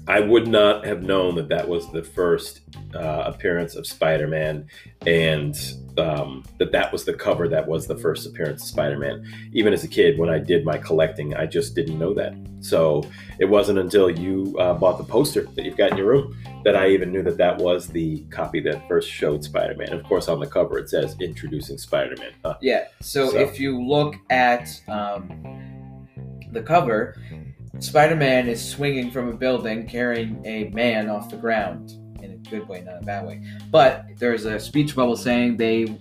I 0.08 0.20
would 0.20 0.48
not 0.48 0.86
have 0.86 1.04
known 1.04 1.36
that 1.36 1.48
that 1.50 1.68
was 1.68 1.92
the 1.92 2.04
first 2.04 2.62
uh, 2.96 3.24
appearance 3.26 3.76
of 3.76 3.86
Spider-Man, 3.86 4.68
and 5.06 5.56
um, 5.98 6.44
that 6.58 6.72
that 6.72 6.92
was 6.92 7.06
the 7.06 7.14
cover 7.14 7.48
that 7.48 7.68
was 7.68 7.86
the 7.86 7.96
first 7.98 8.26
appearance 8.26 8.64
of 8.64 8.68
Spider-Man. 8.70 9.24
Even 9.54 9.74
as 9.74 9.84
a 9.84 9.88
kid, 9.88 10.18
when 10.18 10.30
I 10.30 10.40
did 10.40 10.66
my 10.66 10.78
collecting, 10.78 11.36
I 11.36 11.46
just 11.46 11.76
didn't 11.76 12.00
know 12.00 12.14
that. 12.16 12.34
So 12.62 13.04
it 13.40 13.46
wasn't 13.46 13.78
until 13.80 14.10
you 14.10 14.56
uh, 14.60 14.74
bought 14.74 14.98
the 14.98 15.04
poster 15.04 15.44
that 15.44 15.66
you've 15.66 15.78
got 15.78 15.92
in 15.92 15.98
your 15.98 16.08
room 16.08 16.36
that 16.66 16.76
I 16.76 16.90
even 16.90 17.12
knew 17.12 17.24
that 17.24 17.38
that 17.38 17.58
was 17.58 17.88
the 17.88 18.20
copy 18.32 18.60
that 18.62 18.88
first 18.88 19.10
showed 19.10 19.44
Spider-Man. 19.44 19.94
Of 19.94 20.04
course, 20.04 20.28
on 20.28 20.40
the 20.40 20.48
cover 20.48 20.80
it 20.80 20.90
says 20.90 21.16
"Introducing 21.20 21.78
Spider-Man." 21.78 22.32
Huh. 22.44 22.56
Yeah. 22.62 22.86
So, 23.02 23.30
So- 23.30 23.38
if 23.38 23.60
you 23.60 23.80
look 23.80 24.16
at 24.32 24.68
um, 24.88 26.08
the 26.52 26.62
cover, 26.62 27.16
Spider-Man 27.82 28.48
is 28.48 28.64
swinging 28.64 29.12
from 29.12 29.28
a 29.30 29.34
building, 29.34 29.88
carrying 29.88 30.46
a 30.46 30.70
man 30.70 31.10
off 31.10 31.30
the 31.30 31.38
ground 31.38 31.92
in 32.22 32.32
a 32.32 32.38
good 32.50 32.68
way, 32.68 32.82
not 32.82 33.02
a 33.02 33.06
bad 33.06 33.26
way. 33.26 33.44
But 33.72 34.06
there's 34.18 34.46
a 34.46 34.60
speech 34.60 34.96
bubble 34.96 35.18
saying 35.18 35.58
they 35.58 35.98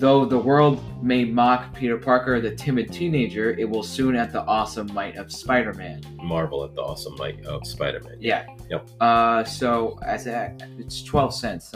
Though 0.00 0.24
the 0.24 0.38
world 0.38 0.82
may 1.02 1.26
mock 1.26 1.74
Peter 1.74 1.98
Parker, 1.98 2.40
the 2.40 2.54
timid 2.54 2.90
teenager, 2.90 3.50
it 3.58 3.68
will 3.68 3.82
soon 3.82 4.16
at 4.16 4.32
the 4.32 4.42
awesome 4.46 4.90
might 4.94 5.16
of 5.16 5.30
Spider-Man. 5.30 6.00
Marvel 6.22 6.64
at 6.64 6.74
the 6.74 6.80
awesome 6.80 7.16
might 7.16 7.44
of 7.44 7.66
Spider-Man. 7.66 8.16
Yeah. 8.18 8.46
Yep. 8.70 8.88
Uh, 8.98 9.44
so 9.44 9.98
as 10.02 10.26
a, 10.26 10.56
it's 10.78 11.02
twelve 11.02 11.34
cents. 11.34 11.74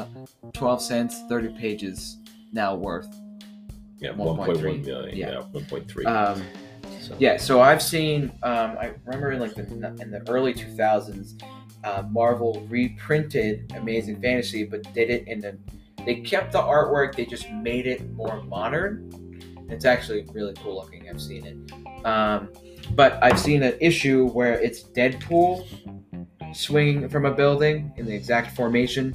Twelve 0.54 0.80
cents, 0.80 1.22
thirty 1.28 1.48
pages 1.48 2.16
now 2.50 2.74
worth. 2.74 3.14
Yeah, 3.98 4.12
1.3. 4.12 4.16
one 4.16 4.36
point 4.36 4.48
one 4.64 4.82
million. 4.82 5.16
Yeah. 5.16 5.30
Yeah, 5.30 5.40
one 5.40 5.66
point 5.66 5.86
three. 5.86 6.06
Um, 6.06 6.42
so. 7.04 7.16
yeah. 7.18 7.36
So 7.36 7.60
I've 7.60 7.82
seen. 7.82 8.32
Um, 8.42 8.76
I 8.78 8.94
remember 9.04 9.32
in 9.32 9.40
like 9.40 9.54
the 9.54 9.62
in 10.00 10.10
the 10.10 10.24
early 10.28 10.54
two 10.54 10.70
thousands, 10.76 11.36
uh, 11.84 12.04
Marvel 12.10 12.66
reprinted 12.68 13.72
Amazing 13.76 14.20
Fantasy, 14.20 14.64
but 14.64 14.82
did 14.94 15.10
it 15.10 15.28
in 15.28 15.40
the. 15.40 15.58
They 16.04 16.16
kept 16.16 16.52
the 16.52 16.60
artwork. 16.60 17.14
They 17.14 17.24
just 17.24 17.50
made 17.50 17.86
it 17.86 18.10
more 18.12 18.42
modern. 18.42 19.10
It's 19.70 19.84
actually 19.84 20.26
really 20.32 20.54
cool 20.54 20.76
looking. 20.76 21.08
I've 21.08 21.20
seen 21.20 21.46
it. 21.46 22.06
Um, 22.06 22.50
but 22.90 23.18
I've 23.22 23.38
seen 23.38 23.62
an 23.62 23.74
issue 23.80 24.28
where 24.28 24.60
it's 24.60 24.82
Deadpool 24.82 25.66
swinging 26.54 27.08
from 27.08 27.24
a 27.24 27.32
building 27.32 27.92
in 27.96 28.06
the 28.06 28.14
exact 28.14 28.54
formation 28.54 29.14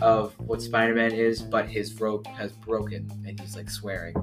of 0.00 0.34
what 0.38 0.62
Spider-Man 0.62 1.12
is, 1.12 1.42
but 1.42 1.68
his 1.68 2.00
rope 2.00 2.26
has 2.28 2.52
broken 2.52 3.10
and 3.26 3.38
he's 3.38 3.56
like 3.56 3.68
swearing. 3.68 4.14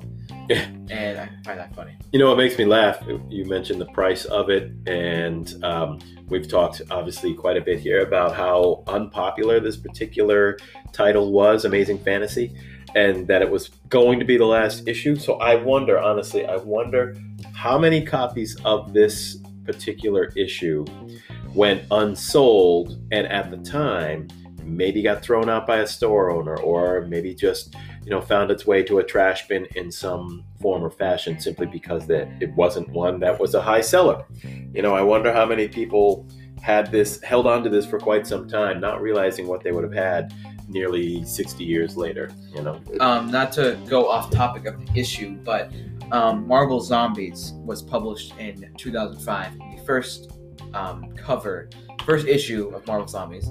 Yeah. 0.50 0.68
And 0.90 1.20
I 1.20 1.30
find 1.44 1.60
that 1.60 1.76
funny. 1.76 1.98
You 2.12 2.20
know 2.20 2.30
what 2.30 2.38
makes 2.38 2.58
me 2.58 2.66
laugh? 2.66 3.04
You 3.30 3.46
mentioned 3.46 3.82
the 3.82 3.88
price 3.88 4.26
of 4.26 4.50
it, 4.50 4.72
and 4.88 5.64
um, 5.64 6.00
we've 6.30 6.48
talked 6.48 6.82
obviously 6.90 7.34
quite 7.34 7.58
a 7.58 7.62
bit 7.62 7.80
here 7.80 8.02
about 8.02 8.34
how 8.34 8.84
unpopular 8.88 9.60
this 9.60 9.78
particular 9.78 10.58
title 10.94 11.32
was, 11.32 11.66
Amazing 11.66 12.00
Fantasy, 12.00 12.58
and 12.96 13.28
that 13.28 13.42
it 13.42 13.50
was 13.50 13.70
going 13.90 14.20
to 14.20 14.26
be 14.26 14.38
the 14.38 14.46
last 14.46 14.88
issue. 14.88 15.16
So 15.18 15.36
I 15.36 15.56
wonder, 15.56 16.00
honestly, 16.00 16.46
I 16.46 16.56
wonder 16.56 17.16
how 17.54 17.78
many 17.78 18.04
copies 18.04 18.58
of 18.64 18.94
this 18.94 19.38
particular 19.66 20.32
issue 20.36 20.86
went 21.54 21.84
unsold, 21.92 22.98
and 23.12 23.28
at 23.28 23.52
the 23.52 23.58
time, 23.58 24.30
maybe 24.68 25.02
got 25.02 25.22
thrown 25.24 25.50
out 25.50 25.66
by 25.66 25.78
a 25.78 25.88
store 25.88 26.30
owner, 26.30 26.58
or 26.58 27.06
maybe 27.08 27.34
just 27.34 27.76
you 28.08 28.12
know 28.12 28.22
found 28.22 28.52
its 28.52 28.66
way 28.66 28.82
to 28.84 29.00
a 29.00 29.04
trash 29.04 29.48
bin 29.50 29.66
in 29.76 29.92
some 29.92 30.44
form 30.62 30.82
or 30.82 30.90
fashion 30.90 31.38
simply 31.40 31.66
because 31.66 32.08
that 32.08 32.30
it 32.42 32.50
wasn't 32.54 32.88
one 32.90 33.20
that 33.20 33.38
was 33.38 33.54
a 33.54 33.62
high 33.62 33.82
seller 33.82 34.24
you 34.74 34.82
know 34.82 34.96
i 34.96 35.02
wonder 35.02 35.34
how 35.34 35.46
many 35.46 35.68
people 35.68 36.26
had 36.62 36.90
this 36.90 37.22
held 37.22 37.46
on 37.46 37.62
to 37.64 37.70
this 37.70 37.86
for 37.86 38.00
quite 38.00 38.26
some 38.26 38.48
time 38.48 38.80
not 38.80 39.02
realizing 39.02 39.46
what 39.46 39.62
they 39.62 39.74
would 39.74 39.84
have 39.84 39.94
had 39.94 40.34
nearly 40.70 41.22
60 41.26 41.66
years 41.66 41.98
later 41.98 42.32
you 42.56 42.62
know 42.62 42.82
Um, 43.02 43.30
not 43.30 43.52
to 43.54 43.78
go 43.90 44.10
off 44.10 44.32
topic 44.32 44.66
of 44.66 44.80
the 44.80 45.00
issue, 45.00 45.32
but 45.44 45.72
um, 46.12 46.48
Marvel 46.48 46.80
Zombies 46.80 47.54
was 47.66 47.82
published 47.82 48.34
in 48.40 48.74
2005. 48.78 49.58
The 49.58 49.84
first 49.86 50.32
um, 50.74 51.12
cover, 51.18 51.70
first 52.06 52.26
issue 52.28 52.70
of 52.70 52.88
Marvel 52.88 53.08
Zombies, 53.08 53.50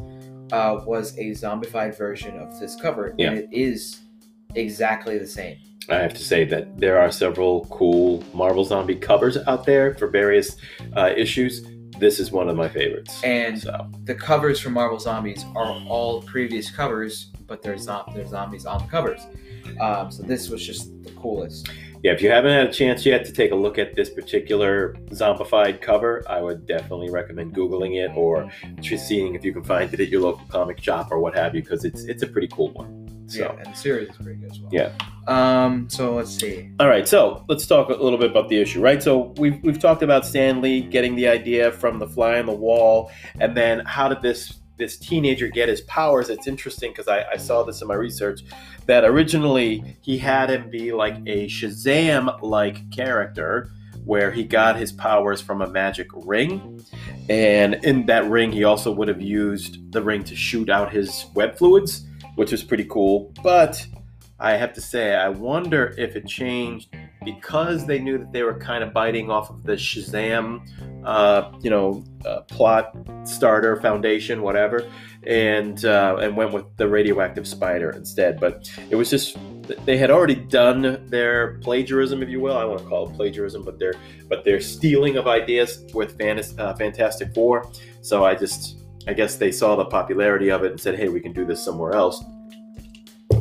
uh, 0.53 0.81
was 0.87 1.17
a 1.19 1.31
zombified 1.33 1.97
version 1.97 2.39
of 2.39 2.59
this 2.61 2.77
cover, 2.81 3.15
Yeah. 3.19 3.31
and 3.31 3.39
it 3.39 3.49
is 3.53 4.01
exactly 4.55 5.19
the 5.19 5.27
same. 5.27 5.57
i 5.91 5.97
have 5.97 6.15
to 6.15 6.25
say 6.25 6.45
that 6.45 6.79
there 6.79 6.99
are 6.99 7.11
several 7.13 7.65
cool 7.67 8.25
marvel 8.35 8.65
zombie 8.65 8.97
covers 8.97 9.37
out 9.47 9.65
there 9.67 9.95
for 9.95 10.07
various 10.09 10.57
uh, 10.97 11.11
issues 11.17 11.65
this 11.99 12.19
is 12.21 12.31
one 12.33 12.49
of 12.49 12.57
my 12.57 12.69
favorites 12.69 13.23
And 13.25 13.59
so 13.61 13.91
the 14.05 14.15
covers 14.15 14.61
for 14.61 14.69
Marvel 14.71 14.99
Zombies 14.99 15.45
are 15.55 15.73
all 15.89 16.21
previous 16.23 16.71
covers, 16.71 17.31
but 17.47 17.63
they're, 17.63 17.79
zo- 17.79 18.05
they're 18.15 18.27
zombies 18.27 18.67
on 18.67 18.83
the 18.83 18.89
covers. 18.91 19.23
Um, 19.81 20.11
so 20.11 20.23
this 20.23 20.51
was 20.51 20.61
just 20.67 20.83
the 21.05 21.11
coolest. 21.13 21.71
Yeah 22.03 22.13
if 22.13 22.23
you 22.23 22.31
haven't 22.31 22.53
had 22.53 22.67
a 22.69 22.73
chance 22.73 23.05
yet 23.07 23.25
to 23.27 23.33
take 23.33 23.51
a 23.53 23.55
look 23.55 23.79
at 23.79 23.95
this 23.95 24.11
particular 24.11 24.95
zombified 25.11 25.81
cover 25.81 26.23
i 26.29 26.41
would 26.41 26.67
definitely 26.67 27.11
recommend 27.11 27.55
googling 27.55 27.97
it 28.05 28.11
or 28.17 28.51
just 28.81 29.07
seeing 29.09 29.35
if 29.35 29.45
you 29.45 29.53
can 29.53 29.65
find 29.65 29.93
it 29.93 30.01
at 30.01 30.09
your 30.09 30.21
local 30.21 30.45
comic 30.49 30.81
shop 30.83 31.09
or 31.11 31.19
what 31.19 31.35
have 31.35 31.55
you 31.55 31.63
because 31.63 31.85
it's 31.85 32.05
it's 32.05 32.23
a 32.23 32.27
pretty 32.27 32.49
cool 32.49 32.73
one 32.73 33.03
so 33.29 33.41
Yeah, 33.41 33.53
and 33.65 33.75
the 33.75 33.77
series 33.77 34.09
is 34.11 34.17
pretty 34.17 34.39
good 34.39 34.53
as 34.53 34.61
well. 34.61 34.71
Yeah. 34.73 34.93
Um. 35.27 35.89
So 35.91 36.15
let's 36.15 36.31
see. 36.31 36.71
all 36.79 36.87
right 36.87 37.09
so 37.09 37.45
let's 37.49 37.67
talk 37.67 37.89
a 37.89 37.93
little 37.95 38.19
bit 38.19 38.31
about 38.31 38.49
the 38.49 38.61
issue 38.61 38.81
right 38.81 39.03
so 39.03 39.35
we've, 39.39 39.61
we've 39.65 39.81
talked 39.81 40.05
about 40.05 40.25
stan 40.25 40.61
lee 40.61 40.81
getting 40.81 41.17
the 41.17 41.27
idea 41.27 41.73
from 41.73 41.99
the 41.99 42.07
fly 42.07 42.39
on 42.39 42.47
the 42.47 42.53
wall 42.53 43.11
and 43.41 43.57
then 43.57 43.81
how 43.81 44.07
did 44.09 44.23
this 44.23 44.61
this 44.79 44.97
teenager 44.99 45.49
get 45.49 45.69
his 45.69 45.81
powers 45.83 46.29
it's 46.29 46.47
interesting 46.47 46.91
because 46.91 47.09
I, 47.09 47.25
I 47.33 47.37
saw 47.37 47.63
this 47.63 47.83
in 47.83 47.89
my 47.89 47.95
research 47.95 48.43
that 48.87 49.05
originally 49.05 49.97
he 50.01 50.19
had 50.19 50.51
him 50.51 50.71
be 50.71 50.93
like 50.93 51.17
a 51.27 51.47
shazam 51.47 52.41
like 52.43 52.91
character 52.91 53.71
where 54.05 54.31
he 54.31 54.45
got 54.45 54.77
his 54.77 54.93
powers 54.93 55.41
from 55.41 55.61
a 55.61 55.67
magic 55.69 56.07
ring. 56.15 56.81
And 57.29 57.75
in 57.85 58.07
that 58.07 58.25
ring 58.31 58.53
he 58.53 58.63
also 58.63 58.93
would 58.93 59.09
have 59.09 59.21
used 59.21 59.93
the 59.93 60.01
ring 60.01 60.23
to 60.25 60.37
shoot 60.37 60.71
out 60.71 60.93
his 60.93 61.27
web 61.35 61.57
fluids 61.57 62.07
which 62.37 62.53
was 62.53 62.63
pretty 62.63 62.85
cool. 62.85 63.33
But 63.43 63.85
i 64.39 64.53
have 64.53 64.75
to 64.75 64.83
say 64.83 65.15
i 65.15 65.31
wonder 65.31 65.95
if 65.97 66.15
it 66.15 66.27
changed 66.27 66.95
because 67.27 67.85
they 67.87 67.99
knew 67.99 68.19
that 68.19 68.33
they 68.33 68.45
were 68.45 68.55
kind 68.55 68.85
of 68.85 68.95
biting 68.95 69.31
off 69.33 69.51
of 69.51 69.65
the 69.65 69.73
shazam 69.73 70.65
uh, 71.05 71.51
you 71.61 71.69
know 71.69 72.05
uh, 72.25 72.41
plot 72.43 72.97
starter 73.25 73.77
foundation 73.83 74.43
whatever 74.43 74.89
and 75.27 75.85
uh, 75.85 76.17
and 76.21 76.37
went 76.37 76.53
with 76.53 76.65
the 76.77 76.89
radioactive 76.89 77.47
spider 77.47 77.91
instead. 77.91 78.39
But 78.39 78.71
it 78.91 78.95
was 78.95 79.11
just 79.11 79.37
they 79.85 79.97
had 79.97 80.13
already 80.13 80.37
done 80.37 81.05
their 81.09 81.59
plagiarism 81.59 82.23
if 82.23 82.29
you 82.29 82.41
will. 82.41 82.57
I 82.57 82.65
want 82.65 82.79
to 82.79 82.87
call 82.87 83.11
it 83.11 83.17
plagiarism 83.17 83.65
but 83.65 83.79
they're 83.81 83.97
but 84.29 84.45
they're 84.45 84.61
stealing 84.61 85.17
of 85.17 85.27
ideas 85.27 85.85
with 85.93 86.17
Fantas- 86.17 86.57
uh, 86.59 86.75
fantastic 86.77 87.35
four. 87.35 87.71
So 88.03 88.25
i 88.25 88.37
just 88.37 88.85
i 89.09 89.13
guess 89.13 89.35
they 89.37 89.51
saw 89.51 89.75
the 89.75 89.85
popularity 89.85 90.49
of 90.49 90.63
it 90.63 90.71
and 90.71 90.81
said 90.81 90.97
hey 90.97 91.09
we 91.09 91.21
can 91.21 91.33
do 91.33 91.45
this 91.45 91.65
somewhere 91.65 91.93
else 91.93 92.23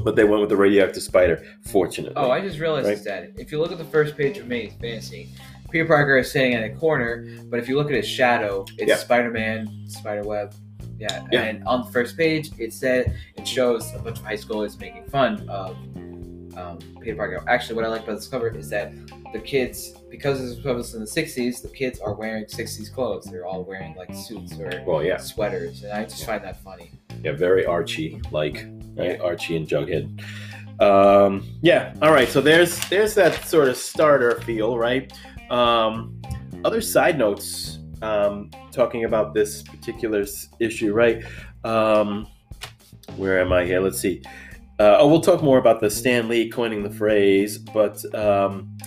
but 0.06 0.16
they 0.16 0.24
went 0.24 0.40
with 0.40 0.50
the 0.50 0.56
radioactive 0.56 1.04
spider 1.04 1.44
fortunately 1.64 2.14
Oh, 2.16 2.32
I 2.32 2.40
just 2.40 2.60
realized 2.60 2.88
Right. 2.88 3.04
Dad. 3.04 3.34
If 3.38 3.52
you 3.52 3.60
look 3.60 3.72
at 3.72 3.78
the 3.78 3.84
first 3.86 4.16
page 4.16 4.38
of 4.38 4.46
Amazing 4.46 4.78
Fantasy, 4.80 5.30
Peter 5.72 5.86
Parker 5.86 6.18
is 6.20 6.32
sitting 6.32 6.54
in 6.54 6.64
a 6.64 6.70
corner, 6.76 7.28
but 7.50 7.60
if 7.60 7.68
you 7.68 7.76
look 7.76 7.88
at 7.88 7.96
his 7.96 8.08
shadow, 8.08 8.64
it's 8.78 8.88
Yeah. 8.88 8.96
Spider-Man, 8.98 9.68
Spider-Web. 9.88 10.54
Yeah. 10.98 11.26
Yeah. 11.32 11.42
And 11.42 11.64
on 11.68 11.86
the 11.86 11.92
first 11.92 12.16
page, 12.16 12.52
it 12.58 12.72
said 12.72 13.14
it 13.36 13.46
shows 13.46 13.94
a 13.94 14.00
bunch 14.00 14.20
of 14.20 14.24
high 14.26 14.38
schoolers 14.38 14.80
making 14.80 15.06
fun 15.10 15.50
of 15.50 15.76
um, 16.58 16.78
Peter 17.02 17.18
Parker. 17.18 17.44
Actually, 17.50 17.76
what 17.76 17.84
I 17.84 17.90
like 17.90 18.04
about 18.04 18.16
this 18.16 18.28
cover 18.30 18.48
is 18.56 18.70
that 18.70 18.94
the 19.34 19.40
kids, 19.40 19.94
because 20.16 20.40
this 20.40 20.56
was 20.56 20.60
published 20.60 20.94
in 20.94 21.00
the 21.02 21.06
'60s, 21.06 21.62
the 21.62 21.70
kids 21.70 22.00
are 22.00 22.14
wearing 22.14 22.46
'60s 22.46 22.94
clothes. 22.94 23.26
They're 23.26 23.46
all 23.46 23.64
wearing 23.64 23.96
like 23.96 24.14
suits 24.14 24.58
or 24.60 24.84
well 24.86 25.04
yeah 25.04 25.18
sweaters, 25.18 25.84
and 25.84 25.94
I 25.94 26.04
just 26.04 26.26
find 26.26 26.44
that 26.44 26.62
funny. 26.64 26.92
Yeah, 27.24 27.34
very 27.34 27.66
Archie 27.66 28.22
like, 28.32 28.66
right? 28.96 29.20
Archie 29.20 29.58
and 29.58 29.68
Jughead. 29.68 30.22
Um, 30.82 31.48
yeah. 31.62 31.94
All 32.02 32.12
right. 32.12 32.28
So 32.28 32.42
there's 32.42 32.80
there's 32.90 33.14
that 33.16 33.46
sort 33.46 33.70
of 33.70 33.78
starter 33.78 34.40
feel, 34.42 34.78
right? 34.78 35.12
Um, 35.50 36.22
other 36.64 36.82
side 36.82 37.18
notes 37.18 37.80
um, 38.02 38.50
talking 38.72 39.06
about 39.06 39.34
this 39.34 39.64
particular 39.64 40.26
issue, 40.60 40.94
right? 40.94 41.24
Um, 41.64 42.28
where 43.18 43.40
am 43.40 43.54
I 43.54 43.66
here? 43.66 43.80
Let's 43.80 44.00
see. 44.00 44.22
Uh, 44.78 44.98
oh, 45.00 45.08
we'll 45.08 45.22
talk 45.22 45.42
more 45.42 45.58
about 45.58 45.80
the 45.80 45.90
Stan 45.90 46.28
Lee 46.28 46.50
coining 46.50 46.84
the 46.84 46.90
phrase, 46.90 47.58
but 47.58 48.04
um, 48.14 48.78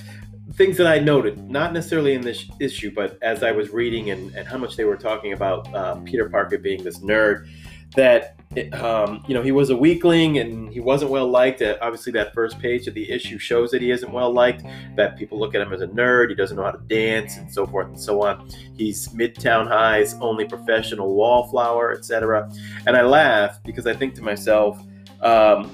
things 0.58 0.76
that 0.76 0.88
I 0.88 0.98
noted, 0.98 1.48
not 1.48 1.72
necessarily 1.72 2.14
in 2.14 2.20
this 2.20 2.44
issue, 2.58 2.92
but 2.92 3.16
as 3.22 3.44
I 3.44 3.52
was 3.52 3.70
reading 3.70 4.10
and, 4.10 4.34
and 4.34 4.46
how 4.46 4.58
much 4.58 4.76
they 4.76 4.84
were 4.84 4.96
talking 4.96 5.32
about 5.32 5.72
uh, 5.72 5.94
Peter 6.00 6.28
Parker 6.28 6.58
being 6.58 6.82
this 6.82 6.98
nerd, 6.98 7.48
that 7.94 8.34
it, 8.56 8.74
um, 8.74 9.22
you 9.28 9.34
know 9.34 9.42
he 9.42 9.52
was 9.52 9.70
a 9.70 9.76
weakling 9.76 10.38
and 10.38 10.72
he 10.72 10.80
wasn't 10.80 11.10
well 11.10 11.28
liked. 11.28 11.62
Uh, 11.62 11.76
obviously, 11.80 12.12
that 12.12 12.34
first 12.34 12.58
page 12.58 12.88
of 12.88 12.94
the 12.94 13.08
issue 13.08 13.38
shows 13.38 13.70
that 13.70 13.80
he 13.80 13.92
isn't 13.92 14.12
well 14.12 14.32
liked. 14.32 14.64
That 14.96 15.16
people 15.16 15.38
look 15.38 15.54
at 15.54 15.60
him 15.60 15.72
as 15.72 15.80
a 15.80 15.86
nerd. 15.86 16.28
He 16.28 16.34
doesn't 16.34 16.56
know 16.56 16.64
how 16.64 16.72
to 16.72 16.82
dance 16.88 17.36
and 17.36 17.50
so 17.50 17.64
forth 17.64 17.86
and 17.86 18.00
so 18.00 18.22
on. 18.22 18.50
He's 18.76 19.08
Midtown 19.10 19.68
High's 19.68 20.14
only 20.14 20.44
professional 20.44 21.14
wallflower, 21.14 21.92
etc. 21.92 22.50
And 22.86 22.96
I 22.96 23.02
laugh 23.02 23.62
because 23.64 23.86
I 23.86 23.94
think 23.94 24.14
to 24.16 24.22
myself, 24.22 24.76
um, 25.22 25.70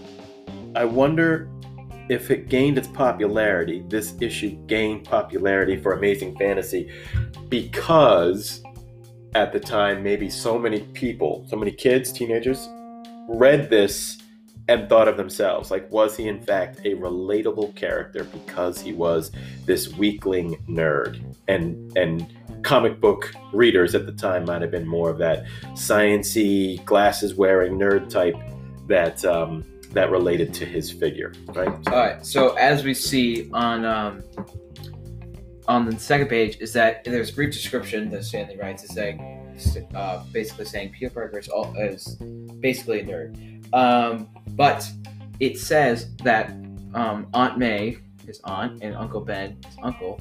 I 0.76 0.84
wonder 0.84 1.48
if 2.08 2.30
it 2.30 2.48
gained 2.48 2.78
its 2.78 2.88
popularity. 2.88 3.84
This 3.88 4.14
issue 4.20 4.50
gained 4.66 5.04
popularity 5.04 5.76
for 5.76 5.92
Amazing 5.92 6.36
Fantasy 6.36 6.90
because 7.48 8.62
at 9.34 9.52
the 9.52 9.60
time, 9.60 10.02
maybe 10.02 10.30
so 10.30 10.58
many 10.58 10.80
people, 10.80 11.44
so 11.48 11.56
many 11.56 11.72
kids, 11.72 12.12
teenagers, 12.12 12.68
read 13.28 13.68
this 13.68 14.18
and 14.68 14.88
thought 14.88 15.08
of 15.08 15.16
themselves 15.16 15.70
like, 15.70 15.90
was 15.90 16.16
he 16.16 16.28
in 16.28 16.40
fact 16.40 16.80
a 16.80 16.94
relatable 16.94 17.74
character 17.74 18.24
because 18.24 18.80
he 18.80 18.92
was 18.92 19.30
this 19.66 19.92
weakling 19.94 20.56
nerd? 20.68 21.20
And 21.48 21.96
and 21.96 22.26
comic 22.62 23.00
book 23.00 23.32
readers 23.52 23.94
at 23.94 24.06
the 24.06 24.12
time 24.12 24.46
might 24.46 24.62
have 24.62 24.70
been 24.70 24.86
more 24.86 25.10
of 25.10 25.18
that 25.18 25.44
sciency, 25.72 26.82
glasses 26.84 27.34
wearing 27.34 27.78
nerd 27.78 28.08
type 28.08 28.36
that 28.86 29.22
um, 29.24 29.64
that 29.94 30.10
related 30.10 30.52
to 30.54 30.64
his 30.66 30.90
figure, 30.90 31.32
right? 31.48 31.68
All 31.68 31.94
right. 31.94 32.24
So 32.24 32.54
as 32.54 32.84
we 32.84 32.94
see 32.94 33.50
on 33.52 33.84
um, 33.84 34.22
on 35.66 35.86
the 35.86 35.98
second 35.98 36.28
page 36.28 36.58
is 36.60 36.72
that 36.74 37.04
there's 37.04 37.30
a 37.30 37.34
brief 37.34 37.52
description 37.52 38.10
that 38.10 38.24
Stan 38.24 38.48
Lee 38.48 38.56
writes 38.56 38.84
is 38.84 38.90
saying, 38.90 39.20
uh, 39.94 40.22
basically 40.32 40.66
saying 40.66 40.90
Peter 40.90 41.10
Parker 41.10 41.38
is, 41.38 41.48
all, 41.48 41.74
is 41.78 42.16
basically 42.60 43.00
a 43.00 43.04
nerd, 43.04 43.74
um, 43.74 44.28
but 44.50 44.88
it 45.40 45.58
says 45.58 46.14
that 46.16 46.50
um, 46.94 47.26
Aunt 47.32 47.58
May, 47.58 47.98
his 48.26 48.40
aunt, 48.44 48.82
and 48.82 48.94
Uncle 48.94 49.20
Ben, 49.20 49.56
his 49.64 49.76
uncle, 49.82 50.20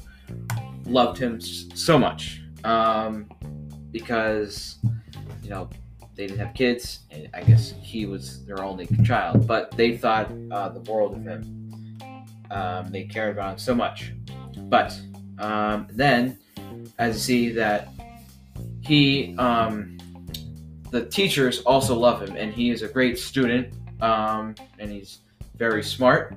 loved 0.86 1.18
him 1.18 1.40
so 1.40 1.98
much 1.98 2.42
um, 2.64 3.28
because 3.90 4.76
you 5.42 5.50
know 5.50 5.68
they 6.16 6.26
didn't 6.26 6.38
have 6.38 6.54
kids, 6.54 7.00
and 7.10 7.28
I 7.34 7.42
guess 7.42 7.74
he 7.82 8.06
was 8.06 8.44
their 8.46 8.62
only 8.62 8.86
child, 9.04 9.46
but 9.46 9.70
they 9.72 9.96
thought 9.96 10.30
uh, 10.50 10.68
the 10.68 10.80
world 10.90 11.16
of 11.16 11.22
him. 11.24 11.98
Um, 12.50 12.90
they 12.90 13.04
cared 13.04 13.36
about 13.36 13.54
him 13.54 13.58
so 13.58 13.74
much, 13.74 14.12
but 14.56 14.98
um, 15.38 15.88
then, 15.90 16.38
as 16.98 17.14
you 17.14 17.20
see 17.20 17.48
that 17.54 17.88
he, 18.80 19.34
um, 19.38 19.98
the 20.90 21.04
teachers 21.06 21.60
also 21.62 21.96
love 21.96 22.22
him, 22.22 22.36
and 22.36 22.52
he 22.52 22.70
is 22.70 22.82
a 22.82 22.88
great 22.88 23.18
student, 23.18 23.74
um, 24.00 24.54
and 24.78 24.92
he's 24.92 25.20
very 25.56 25.82
smart. 25.82 26.36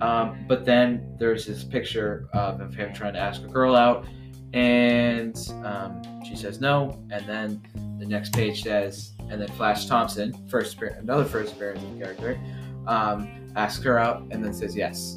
Um, 0.00 0.44
but 0.46 0.64
then 0.64 1.16
there's 1.18 1.44
this 1.44 1.64
picture 1.64 2.28
of, 2.32 2.60
of 2.60 2.74
him 2.74 2.94
trying 2.94 3.14
to 3.14 3.18
ask 3.18 3.42
a 3.42 3.48
girl 3.48 3.74
out, 3.74 4.06
and 4.52 5.36
um, 5.64 6.02
she 6.24 6.36
says 6.36 6.60
no. 6.60 6.98
And 7.10 7.26
then 7.26 7.62
the 7.98 8.06
next 8.06 8.32
page 8.32 8.62
says, 8.62 9.12
and 9.30 9.40
then 9.40 9.48
Flash 9.48 9.86
Thompson, 9.86 10.32
first 10.48 10.80
another 10.80 11.24
first 11.24 11.54
appearance 11.54 11.82
character, 11.98 12.40
um, 12.86 13.28
asks 13.56 13.82
her 13.84 13.98
out, 13.98 14.22
and 14.30 14.44
then 14.44 14.52
says 14.52 14.76
yes. 14.76 15.16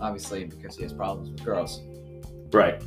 Obviously, 0.00 0.44
because 0.44 0.76
he 0.76 0.84
has 0.84 0.92
problems 0.92 1.30
with 1.30 1.44
girls. 1.44 1.80
Right. 2.52 2.80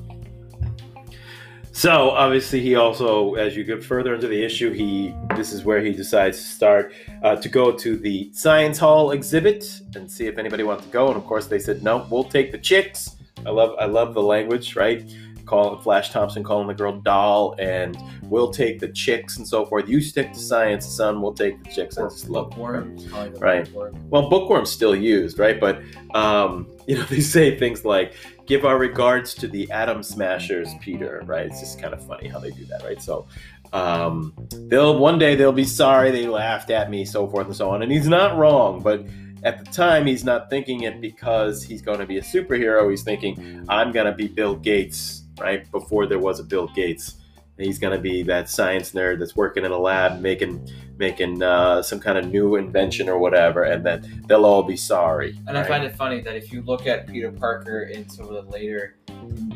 So 1.74 2.12
obviously, 2.12 2.60
he 2.62 2.76
also, 2.76 3.36
as 3.36 3.56
you 3.56 3.64
get 3.64 3.84
further 3.84 4.14
into 4.14 4.28
the 4.28 4.44
issue, 4.44 4.72
he 4.72 5.16
this 5.36 5.54
is 5.54 5.64
where 5.64 5.82
he 5.82 5.94
decides 5.94 6.38
to 6.38 6.46
start 6.46 6.94
uh, 7.24 7.38
to 7.38 7.50
go 7.50 7.72
to 7.72 7.96
the 7.98 8.30
science 8.34 8.78
hall 8.78 9.12
exhibit 9.12 9.82
and 9.96 10.10
see 10.10 10.28
if 10.28 10.38
anybody 10.38 10.64
wants 10.64 10.86
to 10.86 10.92
go. 10.92 11.08
And 11.08 11.16
of 11.18 11.26
course, 11.26 11.48
they 11.48 11.60
said 11.60 11.82
no. 11.82 12.06
We'll 12.10 12.26
take 12.26 12.52
the 12.52 12.58
chicks. 12.58 13.16
I 13.46 13.50
love 13.50 13.76
I 13.80 13.86
love 13.86 14.14
the 14.14 14.22
language, 14.22 14.76
right? 14.76 15.02
Calling 15.46 15.82
Flash 15.82 16.12
Thompson 16.12 16.44
calling 16.44 16.68
the 16.68 16.74
girl 16.74 17.00
doll, 17.00 17.56
and 17.60 17.98
we'll 18.24 18.52
take 18.52 18.80
the 18.80 18.90
chicks 18.90 19.38
and 19.38 19.48
so 19.48 19.66
forth. 19.66 19.90
You 19.90 20.02
stick 20.02 20.34
to 20.34 20.40
science, 20.40 20.86
son. 20.86 21.22
We'll 21.22 21.34
take 21.34 21.64
the 21.64 21.72
chicks. 21.72 21.98
I 21.98 22.04
just 22.04 22.30
love 22.30 22.52
bookworm. 22.52 22.98
Right. 23.40 23.66
bookworm. 23.66 24.10
well, 24.10 24.30
bookworm's 24.30 24.72
still 24.72 24.96
used, 24.96 25.40
right? 25.40 25.60
But 25.60 25.82
um, 26.14 26.68
you 26.88 26.98
know, 26.98 27.04
they 27.06 27.22
say 27.22 27.58
things 27.58 27.86
like 27.86 28.14
"Give 28.46 28.66
our 28.66 28.78
regards 28.78 29.34
to 29.36 29.48
the 29.48 29.70
Atom 29.72 30.04
Smashers, 30.04 30.70
Peter." 30.82 31.22
Right? 31.26 31.46
It's 31.46 31.60
just 31.60 31.80
kind 31.80 31.94
of 31.94 32.06
funny 32.06 32.28
how 32.28 32.40
they 32.40 32.52
do 32.52 32.66
that, 32.66 32.84
right? 32.84 33.02
So 33.02 33.28
um, 33.74 34.34
they'll 34.68 34.98
one 34.98 35.18
day 35.18 35.36
they'll 35.36 35.52
be 35.52 35.64
sorry 35.64 36.12
they 36.12 36.28
laughed 36.28 36.70
at 36.70 36.90
me, 36.90 37.06
so 37.06 37.28
forth 37.28 37.48
and 37.48 37.56
so 37.56 37.70
on. 37.70 37.82
And 37.82 37.92
he's 37.92 38.08
not 38.08 38.38
wrong, 38.38 38.82
but 38.82 39.06
at 39.44 39.64
the 39.64 39.72
time 39.72 40.06
he's 40.06 40.24
not 40.24 40.50
thinking 40.50 40.82
it 40.84 41.02
because 41.02 41.64
he's 41.64 41.82
going 41.82 42.00
to 42.00 42.06
be 42.06 42.18
a 42.18 42.22
superhero. 42.22 42.90
He's 42.90 43.04
thinking, 43.04 43.66
"I'm 43.70 43.92
going 43.92 44.06
to 44.06 44.14
be 44.14 44.28
Bill 44.28 44.56
Gates," 44.56 45.21
right? 45.42 45.70
Before 45.72 46.06
there 46.06 46.20
was 46.20 46.40
a 46.40 46.44
Bill 46.44 46.68
Gates. 46.68 47.16
And 47.58 47.66
he's 47.66 47.80
going 47.80 47.96
to 47.96 48.02
be 48.02 48.24
that 48.24 48.50
science 48.50 48.92
nerd 48.94 49.20
that's 49.20 49.36
working 49.36 49.66
in 49.66 49.72
a 49.72 49.78
lab 49.78 50.22
making 50.22 50.68
making 50.98 51.42
uh, 51.42 51.82
some 51.82 52.00
kind 52.00 52.18
of 52.18 52.32
new 52.32 52.56
invention 52.56 53.10
or 53.10 53.18
whatever, 53.18 53.64
and 53.64 53.86
then 53.86 54.24
they'll 54.28 54.46
all 54.46 54.64
be 54.64 54.78
sorry. 54.78 55.38
And 55.48 55.58
I 55.58 55.64
find 55.64 55.84
it 55.84 55.96
funny 55.96 56.22
that 56.22 56.36
if 56.36 56.54
you 56.54 56.62
look 56.62 56.88
at 56.88 57.08
Peter 57.08 57.32
Parker 57.32 57.84
in 57.84 58.08
some 58.08 58.30
of 58.30 58.34
the 58.34 58.52
later, 58.52 58.96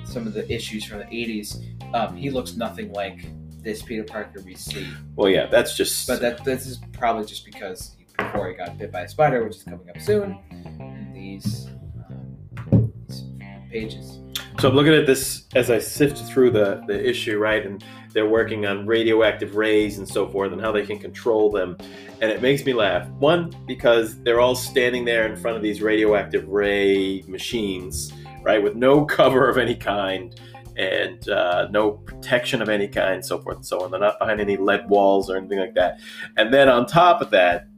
some 0.03 0.27
of 0.27 0.33
the 0.33 0.51
issues 0.51 0.83
from 0.83 0.99
the 0.99 1.05
'80s, 1.05 1.63
um, 1.93 2.17
he 2.17 2.29
looks 2.29 2.55
nothing 2.55 2.91
like 2.91 3.27
this 3.61 3.81
Peter 3.81 4.03
Parker 4.03 4.41
we 4.41 4.55
see. 4.55 4.87
well, 5.15 5.29
yeah, 5.29 5.45
that's 5.47 5.77
just. 5.77 6.07
But 6.07 6.19
that 6.21 6.43
this 6.43 6.65
is 6.65 6.79
probably 6.93 7.25
just 7.25 7.45
because 7.45 7.95
before 8.17 8.49
he 8.49 8.55
got 8.55 8.77
bit 8.77 8.91
by 8.91 9.01
a 9.01 9.09
spider, 9.09 9.43
which 9.43 9.57
is 9.57 9.63
coming 9.63 9.89
up 9.89 9.99
soon, 10.01 10.37
in 10.79 11.11
these, 11.13 11.67
um, 12.09 12.91
these 13.07 13.23
pages. 13.69 14.19
So 14.59 14.69
I'm 14.69 14.75
looking 14.75 14.93
at 14.93 15.05
this 15.05 15.45
as 15.53 15.69
I 15.69 15.79
sift 15.79 16.17
through 16.29 16.51
the 16.51 16.83
the 16.87 17.07
issue, 17.07 17.37
right, 17.37 17.65
and 17.65 17.83
they're 18.13 18.29
working 18.29 18.65
on 18.65 18.85
radioactive 18.85 19.55
rays 19.55 19.97
and 19.97 20.07
so 20.07 20.27
forth, 20.27 20.53
and 20.53 20.61
how 20.61 20.71
they 20.71 20.85
can 20.85 20.97
control 20.97 21.51
them, 21.51 21.77
and 22.21 22.31
it 22.31 22.41
makes 22.41 22.63
me 22.65 22.73
laugh. 22.73 23.07
One 23.19 23.53
because 23.67 24.21
they're 24.23 24.39
all 24.39 24.55
standing 24.55 25.03
there 25.03 25.25
in 25.25 25.35
front 25.35 25.57
of 25.57 25.63
these 25.63 25.81
radioactive 25.81 26.47
ray 26.47 27.23
machines, 27.27 28.13
right, 28.43 28.63
with 28.63 28.75
no 28.75 29.05
cover 29.17 29.49
of 29.49 29.57
any 29.57 29.75
kind. 29.75 30.39
And 30.77 31.29
uh, 31.29 31.69
no 31.71 31.91
protection 31.91 32.61
of 32.61 32.67
any 32.67 32.89
kind, 32.89 33.25
so 33.25 33.39
forth 33.39 33.55
and 33.55 33.65
so 33.65 33.81
on. 33.81 33.91
They're 33.91 33.99
not 34.01 34.19
behind 34.19 34.41
any 34.41 34.57
lead 34.57 34.89
walls 34.89 35.29
or 35.29 35.37
anything 35.37 35.57
like 35.57 35.73
that. 35.75 36.01
And 36.35 36.53
then 36.53 36.67
on 36.67 36.85
top 36.85 37.21
of 37.21 37.29
that, 37.29 37.69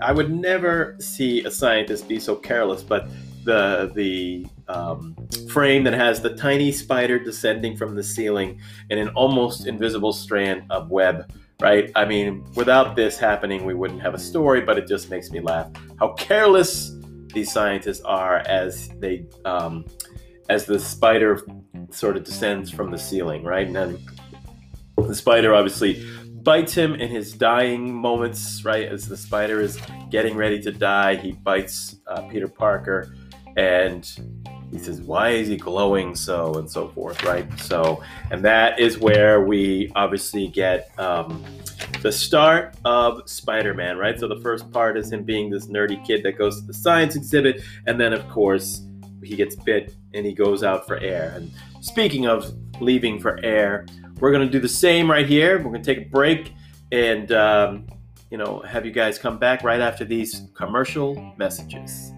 I 0.00 0.12
would 0.12 0.30
never 0.30 0.96
see 1.00 1.42
a 1.44 1.50
scientist 1.50 2.08
be 2.08 2.20
so 2.20 2.36
careless, 2.36 2.84
but 2.84 3.08
the 3.44 3.92
the 3.94 4.46
um, 4.68 5.16
frame 5.50 5.84
that 5.84 5.94
has 5.94 6.20
the 6.20 6.34
tiny 6.34 6.72
spider 6.72 7.18
descending 7.18 7.76
from 7.76 7.94
the 7.94 8.02
ceiling 8.02 8.60
in 8.90 8.98
an 8.98 9.08
almost 9.10 9.66
invisible 9.66 10.12
strand 10.12 10.64
of 10.70 10.90
web. 10.90 11.32
Right? 11.60 11.90
I 11.94 12.04
mean, 12.04 12.44
without 12.56 12.96
this 12.96 13.16
happening, 13.16 13.64
we 13.64 13.74
wouldn't 13.74 14.02
have 14.02 14.14
a 14.14 14.18
story. 14.18 14.60
But 14.60 14.78
it 14.78 14.88
just 14.88 15.10
makes 15.10 15.30
me 15.30 15.40
laugh 15.40 15.70
how 15.98 16.12
careless 16.14 16.92
these 17.32 17.52
scientists 17.52 18.00
are 18.02 18.38
as 18.38 18.88
they 18.98 19.26
um, 19.44 19.84
as 20.48 20.66
the 20.66 20.78
spider 20.78 21.40
sort 21.90 22.16
of 22.16 22.24
descends 22.24 22.70
from 22.70 22.90
the 22.90 22.98
ceiling. 22.98 23.44
Right? 23.44 23.66
And 23.66 23.76
then 23.76 23.98
the 24.96 25.14
spider 25.14 25.54
obviously 25.54 26.04
bites 26.44 26.74
him 26.74 26.94
in 26.94 27.10
his 27.10 27.32
dying 27.32 27.92
moments, 27.92 28.64
right? 28.64 28.86
As 28.86 29.08
the 29.08 29.16
spider 29.16 29.60
is 29.60 29.80
getting 30.10 30.36
ready 30.36 30.60
to 30.60 30.70
die, 30.70 31.16
he 31.16 31.32
bites 31.32 31.96
uh, 32.06 32.20
Peter 32.28 32.46
Parker 32.46 33.16
and 33.56 34.08
he 34.72 34.78
says, 34.78 35.00
Why 35.00 35.30
is 35.30 35.48
he 35.48 35.56
glowing 35.56 36.14
so? 36.14 36.54
and 36.54 36.70
so 36.70 36.88
forth, 36.88 37.22
right? 37.22 37.46
So, 37.60 38.02
and 38.30 38.44
that 38.44 38.80
is 38.80 38.98
where 38.98 39.42
we 39.42 39.92
obviously 39.94 40.48
get 40.48 40.90
um, 40.98 41.44
the 42.02 42.10
start 42.10 42.74
of 42.84 43.28
Spider 43.28 43.74
Man, 43.74 43.96
right? 43.96 44.18
So, 44.18 44.26
the 44.26 44.40
first 44.40 44.70
part 44.72 44.96
is 44.96 45.12
him 45.12 45.22
being 45.22 45.50
this 45.50 45.66
nerdy 45.66 46.04
kid 46.04 46.22
that 46.24 46.38
goes 46.38 46.60
to 46.60 46.66
the 46.66 46.74
science 46.74 47.14
exhibit, 47.14 47.62
and 47.86 48.00
then, 48.00 48.12
of 48.12 48.28
course, 48.28 48.82
he 49.22 49.36
gets 49.36 49.56
bit 49.56 49.94
and 50.12 50.24
he 50.26 50.32
goes 50.32 50.62
out 50.62 50.86
for 50.86 50.98
air. 50.98 51.32
And 51.36 51.50
speaking 51.80 52.26
of 52.26 52.52
leaving 52.80 53.20
for 53.20 53.38
air, 53.44 53.86
we're 54.20 54.32
going 54.32 54.46
to 54.46 54.52
do 54.52 54.60
the 54.60 54.68
same 54.68 55.10
right 55.10 55.26
here. 55.26 55.58
We're 55.58 55.70
going 55.70 55.82
to 55.82 55.94
take 55.94 56.06
a 56.06 56.10
break 56.10 56.52
and, 56.92 57.32
um, 57.32 57.86
you 58.30 58.38
know, 58.38 58.60
have 58.60 58.84
you 58.86 58.92
guys 58.92 59.18
come 59.18 59.38
back 59.38 59.62
right 59.62 59.80
after 59.80 60.04
these 60.04 60.42
commercial 60.54 61.34
messages. 61.36 62.13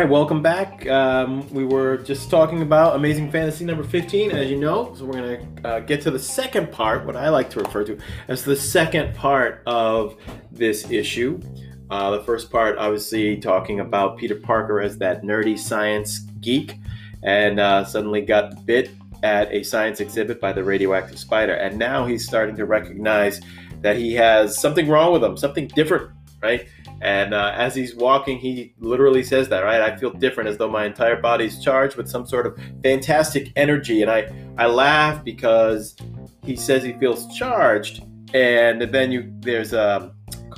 Right, 0.00 0.08
welcome 0.10 0.42
back. 0.42 0.86
Um, 0.88 1.48
we 1.54 1.64
were 1.64 1.96
just 1.96 2.28
talking 2.28 2.60
about 2.60 2.96
Amazing 2.96 3.30
Fantasy 3.30 3.64
number 3.64 3.82
15, 3.82 4.30
as 4.30 4.50
you 4.50 4.58
know. 4.58 4.94
So 4.94 5.06
we're 5.06 5.12
going 5.12 5.62
to 5.62 5.68
uh, 5.68 5.80
get 5.80 6.02
to 6.02 6.10
the 6.10 6.18
second 6.18 6.70
part, 6.70 7.06
what 7.06 7.16
I 7.16 7.30
like 7.30 7.48
to 7.50 7.60
refer 7.60 7.82
to 7.84 7.98
as 8.28 8.44
the 8.44 8.56
second 8.56 9.14
part 9.14 9.62
of 9.64 10.16
this 10.52 10.90
issue. 10.90 11.40
Uh, 11.88 12.10
the 12.10 12.22
first 12.24 12.50
part, 12.50 12.76
obviously, 12.76 13.38
talking 13.38 13.80
about 13.80 14.18
Peter 14.18 14.34
Parker 14.34 14.82
as 14.82 14.98
that 14.98 15.22
nerdy 15.22 15.58
science 15.58 16.18
geek 16.40 16.74
and 17.22 17.58
uh, 17.58 17.82
suddenly 17.84 18.20
got 18.20 18.66
bit 18.66 18.90
at 19.22 19.50
a 19.50 19.62
science 19.62 20.00
exhibit 20.00 20.42
by 20.42 20.52
the 20.52 20.62
radioactive 20.62 21.18
spider. 21.18 21.54
And 21.54 21.78
now 21.78 22.04
he's 22.04 22.26
starting 22.26 22.56
to 22.56 22.66
recognize 22.66 23.40
that 23.80 23.96
he 23.96 24.12
has 24.14 24.60
something 24.60 24.88
wrong 24.88 25.14
with 25.14 25.24
him, 25.24 25.38
something 25.38 25.68
different, 25.68 26.10
right? 26.42 26.68
And 27.02 27.34
uh, 27.34 27.52
as 27.54 27.74
he's 27.74 27.94
walking, 27.94 28.38
he 28.38 28.74
literally 28.78 29.22
says 29.22 29.48
that, 29.50 29.60
right? 29.60 29.80
I 29.80 29.96
feel 29.96 30.10
different 30.10 30.48
as 30.48 30.56
though 30.56 30.70
my 30.70 30.86
entire 30.86 31.20
body's 31.20 31.62
charged 31.62 31.96
with 31.96 32.08
some 32.08 32.26
sort 32.26 32.46
of 32.46 32.58
fantastic 32.82 33.52
energy. 33.56 34.02
And 34.02 34.10
I, 34.10 34.32
I 34.56 34.66
laugh 34.66 35.22
because 35.22 35.96
he 36.42 36.56
says 36.56 36.82
he 36.82 36.94
feels 36.94 37.26
charged. 37.36 38.04
And 38.34 38.82
then 38.82 39.12
you 39.12 39.32
there's 39.40 39.72
um, 39.72 40.12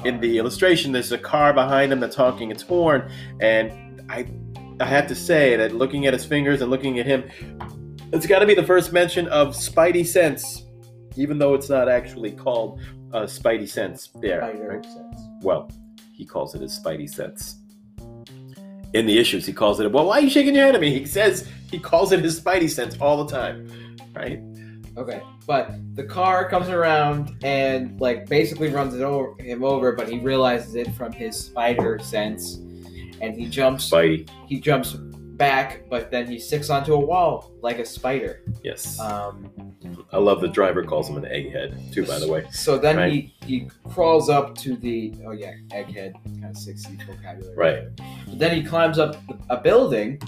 in 0.04 0.20
the 0.20 0.38
illustration 0.38 0.92
there's 0.92 1.12
a 1.12 1.18
car 1.18 1.52
behind 1.52 1.92
him 1.92 2.00
that's 2.00 2.16
honking 2.16 2.50
its 2.50 2.62
horn. 2.62 3.10
And 3.40 4.02
I 4.08 4.26
I 4.80 4.84
have 4.84 5.06
to 5.08 5.14
say 5.14 5.56
that 5.56 5.74
looking 5.74 6.06
at 6.06 6.12
his 6.12 6.24
fingers 6.24 6.60
and 6.60 6.70
looking 6.70 6.98
at 6.98 7.06
him, 7.06 7.24
it's 8.12 8.26
got 8.26 8.38
to 8.38 8.46
be 8.46 8.54
the 8.54 8.62
first 8.62 8.92
mention 8.92 9.26
of 9.28 9.48
Spidey 9.48 10.06
sense, 10.06 10.64
even 11.16 11.38
though 11.38 11.54
it's 11.54 11.68
not 11.68 11.88
actually 11.88 12.30
called 12.30 12.80
uh, 13.12 13.22
Spidey 13.22 13.68
sense 13.68 14.10
there. 14.20 14.40
Spider 14.40 14.68
right? 14.68 14.84
sense. 14.84 15.20
Well, 15.42 15.70
he 16.18 16.26
calls 16.26 16.54
it 16.56 16.60
his 16.60 16.78
Spidey 16.78 17.08
sense. 17.08 17.60
In 18.92 19.06
the 19.06 19.18
issues, 19.18 19.46
he 19.46 19.52
calls 19.52 19.78
it, 19.78 19.90
well, 19.90 20.06
why 20.06 20.18
are 20.18 20.20
you 20.20 20.28
shaking 20.28 20.54
your 20.54 20.66
head 20.66 20.74
at 20.74 20.80
me? 20.80 20.98
He 20.98 21.06
says 21.06 21.48
he 21.70 21.78
calls 21.78 22.10
it 22.10 22.20
his 22.20 22.40
spidey 22.40 22.68
sense 22.68 22.96
all 23.00 23.22
the 23.24 23.30
time, 23.30 23.68
right? 24.14 24.40
Okay, 24.96 25.22
but 25.46 25.70
the 25.94 26.02
car 26.02 26.48
comes 26.48 26.70
around 26.70 27.36
and 27.44 28.00
like 28.00 28.26
basically 28.28 28.68
runs 28.70 28.94
it 28.94 29.02
over, 29.02 29.40
him 29.40 29.62
over, 29.62 29.92
but 29.92 30.08
he 30.08 30.18
realizes 30.18 30.74
it 30.74 30.92
from 30.94 31.12
his 31.12 31.38
spider 31.38 31.98
sense, 32.00 32.54
and 33.20 33.36
he 33.36 33.46
jumps. 33.46 33.90
Spidey. 33.90 34.28
He 34.46 34.58
jumps 34.58 34.94
back, 34.94 35.84
but 35.88 36.10
then 36.10 36.26
he 36.26 36.38
sticks 36.38 36.70
onto 36.70 36.94
a 36.94 36.98
wall 36.98 37.52
like 37.60 37.78
a 37.78 37.84
spider. 37.84 38.42
Yes. 38.64 38.98
Um, 38.98 39.67
I 40.12 40.18
love 40.18 40.40
the 40.40 40.48
driver 40.48 40.82
calls 40.82 41.08
him 41.08 41.16
an 41.16 41.24
egghead 41.24 41.92
too. 41.92 42.04
By 42.04 42.18
the 42.18 42.28
way. 42.28 42.46
So 42.50 42.78
then 42.78 42.96
Right. 42.96 43.12
he 43.12 43.34
he 43.46 43.70
crawls 43.90 44.28
up 44.28 44.56
to 44.58 44.76
the 44.76 45.14
oh 45.26 45.30
yeah 45.32 45.52
egghead 45.70 46.14
kind 46.24 46.46
of 46.46 46.56
sixty 46.56 46.96
vocabulary. 47.06 47.54
Right. 47.56 47.82
But 48.28 48.38
then 48.38 48.56
he 48.56 48.62
climbs 48.62 48.98
up 48.98 49.16
a 49.50 49.56
building, 49.56 50.20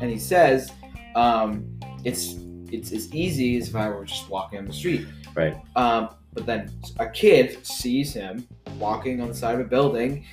and 0.00 0.10
he 0.10 0.18
says, 0.18 0.72
um, 1.14 1.64
"It's 2.04 2.36
it's 2.72 2.92
as 2.92 3.12
easy 3.14 3.56
as 3.58 3.68
if 3.68 3.76
I 3.76 3.88
were 3.90 4.04
just 4.04 4.28
walking 4.30 4.58
on 4.58 4.64
the 4.66 4.72
street." 4.72 5.06
Right. 5.34 5.56
Um, 5.76 6.08
but 6.32 6.46
then 6.46 6.70
a 6.98 7.08
kid 7.08 7.64
sees 7.66 8.12
him 8.14 8.46
walking 8.78 9.20
on 9.20 9.28
the 9.28 9.34
side 9.34 9.54
of 9.54 9.60
a 9.60 9.64
building, 9.68 10.24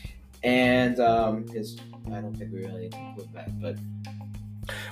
and 0.44 1.00
um, 1.00 1.48
his 1.50 1.78
I 2.08 2.22
don't 2.22 2.36
think 2.36 2.52
we 2.54 2.60
really 2.66 2.82
need 2.84 2.92
to 2.94 2.98
include 3.00 3.34
that, 3.34 3.62
but 3.62 3.76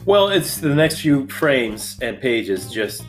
Well, 0.06 0.30
it's 0.30 0.58
the 0.58 0.74
next 0.76 1.00
few 1.02 1.28
frames 1.28 1.98
and 2.02 2.20
pages 2.20 2.70
just 2.72 3.04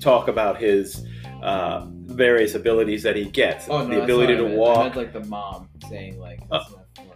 talk 0.00 0.28
about 0.28 0.60
his 0.60 1.04
uh, 1.42 1.86
various 2.06 2.54
abilities 2.54 3.02
that 3.02 3.16
he 3.16 3.24
gets. 3.26 3.68
oh 3.68 3.86
no, 3.86 3.94
the 3.94 4.02
ability 4.02 4.36
to 4.36 4.42
what 4.42 4.50
I 4.50 4.54
meant. 4.54 4.58
Walk. 4.58 4.96
like 4.96 5.12
the 5.12 5.24
mom 5.24 5.68
saying 5.88 6.18
like. 6.18 6.40
Uh, 6.50 6.58
That's 6.58 6.70
enough 6.72 6.86
for 6.96 7.02
me. 7.02 7.08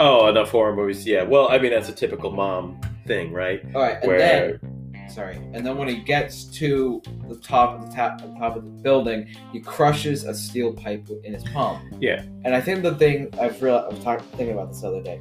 Oh, 0.00 0.28
enough 0.28 0.50
horror 0.50 0.74
movies. 0.76 1.06
Yeah. 1.06 1.22
Well, 1.22 1.48
I 1.50 1.58
mean 1.58 1.70
that's 1.72 1.88
a 1.88 1.94
typical 1.94 2.30
mom 2.30 2.80
thing, 3.06 3.32
right? 3.32 3.62
All 3.74 3.82
right, 3.82 3.96
and 4.00 4.06
Where 4.06 4.18
then 4.18 5.08
sorry, 5.08 5.36
and 5.54 5.66
then 5.66 5.76
when 5.76 5.88
he 5.88 5.96
gets 5.96 6.44
to 6.44 7.02
the 7.28 7.36
top 7.36 7.80
of 7.80 7.88
the 7.88 7.96
top, 7.96 8.20
the 8.20 8.28
top 8.38 8.56
of 8.56 8.64
the 8.64 8.70
building, 8.82 9.26
he 9.52 9.60
crushes 9.60 10.24
a 10.24 10.34
steel 10.34 10.72
pipe 10.72 11.08
in 11.24 11.32
his 11.32 11.42
palm. 11.44 11.96
Yeah. 12.00 12.22
And 12.44 12.54
I 12.54 12.60
think 12.60 12.82
the 12.82 12.94
thing 12.94 13.32
I've 13.40 13.60
real 13.62 13.76
I 13.76 13.88
was 13.88 14.04
talking 14.04 14.26
thinking 14.36 14.52
about 14.52 14.68
this 14.68 14.82
the 14.82 14.88
other 14.88 15.02
day. 15.02 15.20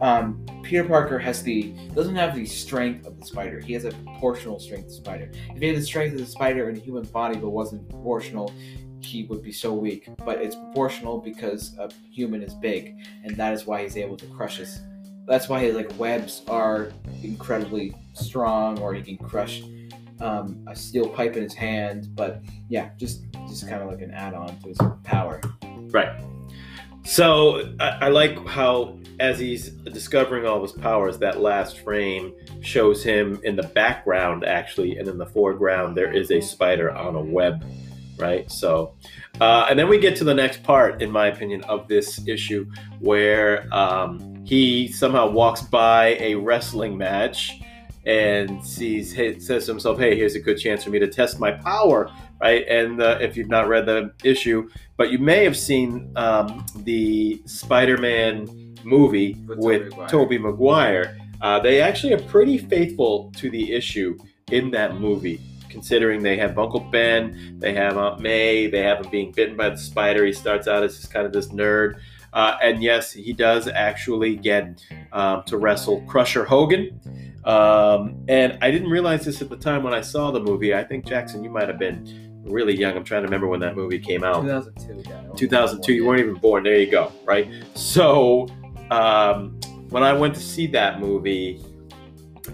Um, 0.00 0.44
Peter 0.62 0.84
Parker 0.84 1.18
has 1.18 1.42
the 1.42 1.72
doesn't 1.94 2.16
have 2.16 2.34
the 2.34 2.44
strength 2.44 3.06
of 3.06 3.18
the 3.18 3.24
spider. 3.24 3.60
He 3.60 3.72
has 3.72 3.84
a 3.84 3.90
proportional 3.90 4.58
strength 4.58 4.84
of 4.84 4.90
the 4.90 4.96
spider. 4.96 5.30
If 5.54 5.60
he 5.60 5.68
had 5.68 5.76
the 5.76 5.82
strength 5.82 6.12
of 6.14 6.20
the 6.20 6.26
spider 6.26 6.68
in 6.68 6.76
a 6.76 6.80
human 6.80 7.04
body 7.04 7.38
but 7.38 7.50
wasn't 7.50 7.88
proportional, 7.88 8.52
he 9.00 9.24
would 9.24 9.42
be 9.42 9.52
so 9.52 9.72
weak. 9.72 10.08
But 10.24 10.42
it's 10.42 10.54
proportional 10.54 11.18
because 11.18 11.76
a 11.78 11.88
human 12.10 12.42
is 12.42 12.54
big, 12.54 12.96
and 13.24 13.36
that 13.36 13.54
is 13.54 13.66
why 13.66 13.82
he's 13.82 13.96
able 13.96 14.16
to 14.16 14.26
crush 14.26 14.58
his. 14.58 14.80
That's 15.26 15.48
why 15.48 15.60
his 15.60 15.74
like 15.74 15.90
webs 15.98 16.42
are 16.48 16.92
incredibly 17.22 17.94
strong, 18.12 18.78
or 18.80 18.94
he 18.94 19.02
can 19.02 19.16
crush 19.16 19.62
um, 20.20 20.64
a 20.68 20.76
steel 20.76 21.08
pipe 21.08 21.36
in 21.36 21.42
his 21.42 21.54
hand. 21.54 22.14
But 22.14 22.42
yeah, 22.68 22.90
just 22.96 23.24
just 23.48 23.68
kind 23.68 23.82
of 23.82 23.88
like 23.88 24.02
an 24.02 24.10
add-on 24.10 24.58
to 24.60 24.68
his 24.68 24.78
power. 25.04 25.40
Right. 25.90 26.20
So 27.06 27.72
I, 27.78 27.88
I 28.02 28.08
like 28.08 28.44
how, 28.48 28.98
as 29.20 29.38
he's 29.38 29.68
discovering 29.68 30.44
all 30.44 30.60
his 30.60 30.72
powers, 30.72 31.18
that 31.18 31.40
last 31.40 31.78
frame 31.78 32.34
shows 32.62 33.04
him 33.04 33.40
in 33.44 33.54
the 33.54 33.62
background, 33.62 34.44
actually, 34.44 34.98
and 34.98 35.06
in 35.06 35.16
the 35.16 35.26
foreground, 35.26 35.96
there 35.96 36.12
is 36.12 36.32
a 36.32 36.40
spider 36.40 36.90
on 36.90 37.14
a 37.14 37.20
web, 37.20 37.64
right? 38.18 38.50
So, 38.50 38.94
uh, 39.40 39.68
and 39.70 39.78
then 39.78 39.88
we 39.88 39.98
get 39.98 40.16
to 40.16 40.24
the 40.24 40.34
next 40.34 40.64
part, 40.64 41.00
in 41.00 41.08
my 41.08 41.28
opinion, 41.28 41.62
of 41.64 41.86
this 41.86 42.26
issue, 42.26 42.68
where 42.98 43.72
um, 43.72 44.44
he 44.44 44.88
somehow 44.88 45.30
walks 45.30 45.62
by 45.62 46.16
a 46.18 46.34
wrestling 46.34 46.98
match 46.98 47.60
and 48.04 48.64
sees, 48.66 49.14
says 49.14 49.66
to 49.66 49.72
himself, 49.72 49.98
"Hey, 49.98 50.16
here's 50.16 50.34
a 50.34 50.40
good 50.40 50.58
chance 50.58 50.82
for 50.82 50.90
me 50.90 50.98
to 50.98 51.08
test 51.08 51.38
my 51.38 51.52
power." 51.52 52.10
Right, 52.40 52.68
and 52.68 53.00
uh, 53.00 53.18
if 53.20 53.36
you've 53.36 53.48
not 53.48 53.66
read 53.66 53.86
the 53.86 54.12
issue, 54.22 54.68
but 54.98 55.10
you 55.10 55.18
may 55.18 55.42
have 55.44 55.56
seen 55.56 56.12
um, 56.16 56.66
the 56.76 57.40
Spider-Man 57.46 58.74
movie 58.84 59.36
With 59.46 59.58
with, 59.58 59.92
Tobey 60.08 60.38
Maguire. 60.38 61.04
Maguire. 61.04 61.18
Uh, 61.40 61.60
they 61.60 61.80
actually 61.80 62.12
are 62.12 62.22
pretty 62.22 62.58
faithful 62.58 63.32
to 63.36 63.50
the 63.50 63.72
issue 63.72 64.18
in 64.50 64.70
that 64.72 65.00
movie, 65.00 65.40
considering 65.68 66.22
they 66.22 66.36
have 66.36 66.58
Uncle 66.58 66.80
Ben, 66.80 67.56
they 67.58 67.72
have 67.72 67.96
Aunt 67.96 68.20
May, 68.20 68.66
they 68.66 68.82
have 68.82 69.04
him 69.04 69.10
being 69.10 69.32
bitten 69.32 69.56
by 69.56 69.70
the 69.70 69.78
spider. 69.78 70.24
He 70.24 70.32
starts 70.32 70.68
out 70.68 70.82
as 70.82 70.96
just 70.96 71.12
kind 71.12 71.26
of 71.26 71.32
this 71.32 71.48
nerd. 71.48 71.98
Uh, 72.32 72.58
and 72.62 72.82
yes, 72.82 73.12
he 73.12 73.32
does 73.32 73.66
actually 73.66 74.36
get 74.36 74.84
um, 75.12 75.42
to 75.46 75.56
wrestle 75.56 76.02
Crusher 76.02 76.44
Hogan. 76.44 77.00
Um, 77.44 78.24
and 78.28 78.58
I 78.60 78.70
didn't 78.70 78.90
realize 78.90 79.24
this 79.24 79.40
at 79.40 79.48
the 79.48 79.56
time 79.56 79.82
when 79.82 79.94
I 79.94 80.00
saw 80.00 80.30
the 80.30 80.40
movie. 80.40 80.74
I 80.74 80.84
think, 80.84 81.06
Jackson, 81.06 81.44
you 81.44 81.50
might 81.50 81.68
have 81.68 81.78
been 81.78 82.25
really 82.50 82.76
young. 82.76 82.96
I'm 82.96 83.04
trying 83.04 83.22
to 83.22 83.26
remember 83.26 83.46
when 83.46 83.60
that 83.60 83.76
movie 83.76 83.98
came 83.98 84.24
out. 84.24 84.42
2002. 84.42 85.02
Yeah, 85.10 85.18
I 85.18 85.22
don't 85.24 85.36
2002 85.38 85.92
you 85.92 86.06
weren't 86.06 86.20
even 86.20 86.34
born 86.34 86.64
there 86.64 86.78
you 86.78 86.90
go 86.90 87.12
right 87.24 87.48
so 87.74 88.46
um, 88.90 89.58
when 89.90 90.02
i 90.02 90.12
went 90.12 90.34
to 90.34 90.40
see 90.40 90.66
that 90.68 91.00
movie 91.00 91.60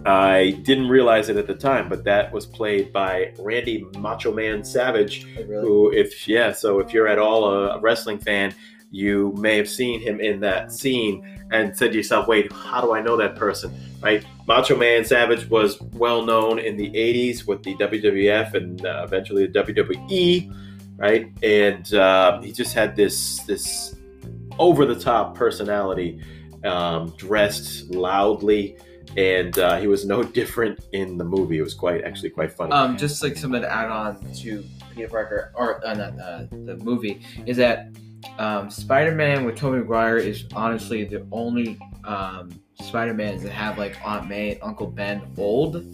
i 0.07 0.59
didn't 0.63 0.89
realize 0.89 1.29
it 1.29 1.37
at 1.37 1.47
the 1.47 1.55
time 1.55 1.89
but 1.89 2.03
that 2.05 2.33
was 2.33 2.47
played 2.47 2.93
by 2.93 3.33
randy 3.39 3.85
macho 3.99 4.33
man 4.33 4.65
savage 4.65 5.27
Like, 5.37 5.49
really? 5.49 5.63
who 5.67 5.93
if 5.93 6.27
yeah 6.27 6.53
so 6.53 6.81
if 6.81 6.93
you're 6.93 7.09
at 7.09 7.19
all 7.19 7.45
a 7.45 7.81
wrestling 7.81 8.19
fan 8.19 8.55
you 8.91 9.33
may 9.39 9.57
have 9.57 9.69
seen 9.69 10.01
him 10.01 10.21
in 10.21 10.41
that 10.41 10.73
scene 10.73 11.47
and 11.53 11.77
said 11.77 11.93
to 11.93 11.97
yourself 11.99 12.27
wait 12.27 12.51
how 12.53 12.81
do 12.81 12.95
i 12.95 13.01
know 13.01 13.17
that 13.17 13.37
person 13.37 13.73
right 14.01 14.25
macho 14.53 14.77
man 14.77 15.05
savage 15.05 15.49
was 15.49 15.81
well 15.93 16.25
known 16.25 16.59
in 16.59 16.77
the 16.77 16.91
80s 16.91 17.47
with 17.47 17.63
the 17.63 17.75
wwf 17.77 18.55
and 18.55 18.85
uh, 18.85 19.03
eventually 19.05 19.47
the 19.47 19.63
wwe 19.63 20.53
right? 21.03 21.33
And 21.43 21.93
uh, 21.95 22.41
he 22.41 22.53
just 22.53 22.75
had 22.75 22.97
this 22.97 23.41
this 23.41 23.97
over 24.59 24.87
the 24.87 24.99
top 24.99 25.35
personality 25.35 26.23
um, 26.65 27.13
dressed 27.17 27.91
loudly 27.91 28.77
and 29.17 29.59
uh, 29.59 29.79
he 29.79 29.89
was 29.89 30.07
no 30.07 30.23
different 30.41 30.81
in 30.93 31.19
the 31.19 31.25
movie. 31.25 31.59
It 31.59 31.63
was 31.63 31.75
quite 31.75 32.05
actually 32.05 32.31
quite 32.31 32.53
funny. 32.53 32.73
Um, 32.73 32.97
just 32.97 33.23
like 33.23 33.37
something 33.37 33.61
to 33.61 33.71
add 33.71 33.91
on 33.91 34.33
to 34.35 34.65
Peter 34.95 35.09
Parker 35.09 35.53
or 35.55 35.85
uh, 35.85 35.95
not, 35.95 36.19
uh, 36.21 36.45
the 36.51 36.79
movie 36.83 37.21
is 37.47 37.57
that 37.57 37.89
um, 38.39 38.71
Spider-Man 38.71 39.45
with 39.45 39.57
Tobey 39.57 39.79
Maguire 39.79 40.19
is 40.19 40.45
honestly 40.55 41.05
the 41.05 41.27
only 41.33 41.79
um, 42.05 42.51
Spider-Mans 42.83 43.43
that 43.43 43.53
have 43.53 43.79
like 43.79 43.97
Aunt 44.05 44.29
May 44.29 44.53
and 44.53 44.63
Uncle 44.63 44.87
Ben 44.87 45.23
old, 45.37 45.85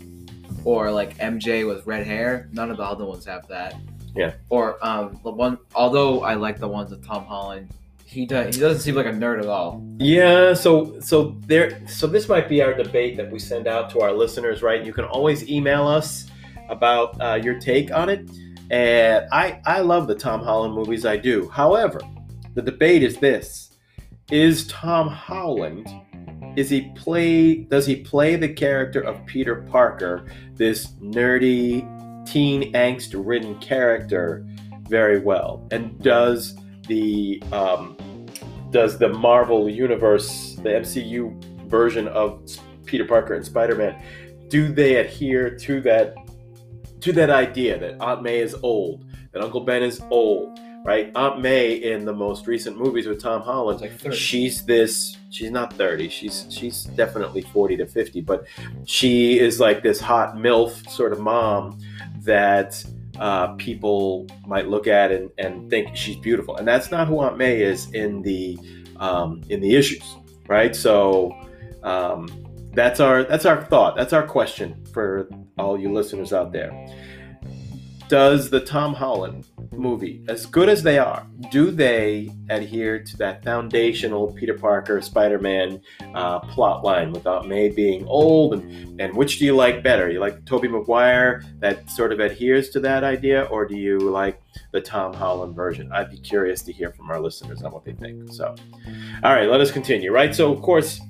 or 0.64 0.90
like 0.90 1.16
MJ 1.18 1.66
with 1.66 1.87
red 1.87 2.07
hair. 2.07 2.48
None 2.53 2.70
of 2.70 2.77
the 2.77 2.83
other 2.83 3.05
ones 3.05 3.24
have 3.24 3.46
that. 3.48 3.74
Yeah. 4.14 4.35
Or 4.48 4.85
um, 4.85 5.20
the 5.22 5.31
one. 5.31 5.59
Although 5.74 6.22
I 6.22 6.35
like 6.35 6.59
the 6.59 6.68
ones 6.68 6.90
with 6.90 7.07
Tom 7.07 7.24
Holland, 7.24 7.68
he 8.05 8.24
does. 8.24 8.55
He 8.55 8.61
doesn't 8.61 8.81
seem 8.81 8.94
like 8.94 9.07
a 9.07 9.11
nerd 9.11 9.40
at 9.40 9.46
all. 9.46 9.85
Yeah, 9.98 10.55
so 10.55 10.98
so 11.01 11.37
there 11.46 11.87
so 11.87 12.07
this 12.07 12.29
might 12.29 12.48
be 12.48 12.62
our 12.62 12.72
debate 12.72 13.16
that 13.18 13.31
we 13.31 13.38
send 13.38 13.66
out 13.66 13.90
to 13.90 14.01
our 14.01 14.12
listeners, 14.12 14.62
right? 14.62 14.83
You 14.83 14.94
can 14.94 15.05
always 15.05 15.48
email 15.48 15.87
us 15.87 16.27
about 16.70 17.20
uh, 17.20 17.35
your 17.35 17.61
take 17.61 17.92
on 17.92 18.09
it. 18.09 18.31
And 18.70 19.27
I 19.31 19.61
I 19.66 19.81
love 19.81 20.07
the 20.07 20.14
Tom 20.14 20.42
Holland 20.42 20.74
movies, 20.74 21.05
I 21.05 21.16
do. 21.16 21.48
However, 21.51 22.01
the 22.55 22.62
debate 22.62 23.03
is 23.03 23.18
this: 23.18 23.77
Is 24.31 24.66
Tom 24.68 25.09
Holland 25.09 25.88
is 26.59 26.68
he 26.68 26.90
play 26.97 27.55
does 27.55 27.87
he 27.87 27.94
play 27.94 28.35
the 28.35 28.49
character 28.49 29.01
of 29.01 29.25
Peter 29.27 29.62
Parker, 29.71 30.27
this 30.55 30.88
nerdy 31.01 31.87
teen 32.27 32.73
angst 32.73 33.14
ridden 33.14 33.57
character 33.61 34.44
very 34.88 35.21
well? 35.21 35.64
And 35.71 35.97
does 36.03 36.57
the 36.88 37.40
um, 37.53 37.97
does 38.71 38.99
the 38.99 39.09
Marvel 39.09 39.71
universe, 39.71 40.57
the 40.57 40.71
MCU 40.71 41.33
version 41.68 42.09
of 42.09 42.42
Peter 42.87 43.05
Parker 43.05 43.35
and 43.35 43.44
Spider-Man, 43.44 44.03
do 44.49 44.73
they 44.73 44.97
adhere 44.97 45.57
to 45.59 45.81
that 45.83 46.16
to 47.03 47.12
that 47.12 47.31
idea 47.31 47.79
that 47.79 48.01
Aunt 48.01 48.25
May 48.25 48.40
is 48.40 48.57
old, 48.64 49.05
that 49.31 49.42
Uncle 49.42 49.61
Ben 49.61 49.85
is 49.85 50.03
old, 50.11 50.59
right? 50.85 51.12
Aunt 51.14 51.40
May 51.40 51.75
in 51.75 52.05
the 52.05 52.12
most 52.12 52.49
recent 52.49 52.77
movies 52.77 53.07
with 53.07 53.23
Tom 53.23 53.42
Holland, 53.42 53.81
like 53.81 54.12
she's 54.12 54.64
this 54.64 55.17
she's 55.31 55.51
not 55.51 55.73
30 55.75 56.09
she's 56.09 56.47
she's 56.51 56.85
definitely 56.85 57.43
40 57.43 57.77
to 57.77 57.87
50 57.87 58.21
but 58.23 58.47
she 58.87 59.38
is 59.38 59.61
like 59.61 59.83
this 59.83 60.01
hot 60.01 60.37
milf 60.37 60.88
sort 60.88 61.12
of 61.12 61.21
mom 61.21 61.79
that 62.21 62.83
uh, 63.19 63.49
people 63.55 64.27
might 64.47 64.69
look 64.69 64.87
at 64.87 65.11
and, 65.11 65.29
and 65.38 65.69
think 65.69 65.97
she's 65.97 66.14
beautiful. 66.14 66.57
And 66.57 66.69
that's 66.69 66.93
not 66.93 67.09
who 67.09 67.19
aunt 67.19 67.37
may 67.37 67.61
is 67.61 67.91
in 67.93 68.23
the 68.23 68.57
um, 69.01 69.43
in 69.49 69.61
the 69.61 69.75
issues 69.75 70.05
right? 70.49 70.75
So 70.75 71.33
um, 71.85 72.29
that's 72.73 72.99
our 72.99 73.23
that's 73.23 73.47
our 73.47 73.62
thought. 73.67 73.97
That's 73.97 74.12
our 74.12 74.27
question 74.27 74.85
for 74.93 75.29
all 75.59 75.79
you 75.79 75.93
listeners 75.93 76.33
out 76.33 76.53
there 76.53 76.73
does 78.09 78.51
the 78.51 78.61
Tom 78.61 78.94
Holland 78.94 79.47
movie, 79.73 80.25
as 80.29 80.47
good 80.47 80.68
as 80.68 80.83
they 80.83 80.99
are, 80.99 81.27
do 81.51 81.71
they 81.71 82.31
adhere 82.49 83.03
to 83.03 83.16
that 83.18 83.44
foundational 83.44 84.33
Peter 84.33 84.55
Parker 84.55 85.01
Spider 85.01 85.38
Man 85.38 85.81
uh, 86.14 86.40
plot 86.40 86.85
line 86.85 87.12
without 87.12 87.47
May 87.47 87.68
being 87.68 88.07
old? 88.07 88.55
And, 88.55 89.01
and 89.01 89.14
which 89.14 89.38
do 89.38 89.44
you 89.44 89.55
like 89.55 89.83
better? 89.83 90.11
You 90.11 90.21
like 90.21 90.44
Tobey 90.44 90.68
Maguire 90.68 91.44
that 91.61 91.90
sort 91.90 92.12
of 92.12 92.21
adheres 92.21 92.71
to 92.71 92.81
that 92.81 93.05
idea, 93.05 93.44
or 93.44 93.66
do 93.66 93.77
you 93.77 93.99
like 93.99 94.40
the 94.73 94.81
Tom 94.81 95.12
Holland 95.12 95.55
version? 95.55 95.90
I'd 95.92 96.11
be 96.11 96.18
curious 96.18 96.62
to 96.62 96.73
hear 96.73 96.90
from 96.92 97.11
our 97.11 97.21
listeners 97.21 97.62
on 97.62 97.73
what 97.73 97.85
they 97.85 97.92
think. 97.92 98.33
So, 98.33 98.55
all 99.23 99.33
right, 99.35 99.49
let 99.49 99.61
us 99.61 99.71
continue, 99.71 100.12
right? 100.12 100.35
So, 100.35 100.53
of 100.53 100.62
course, 100.62 101.01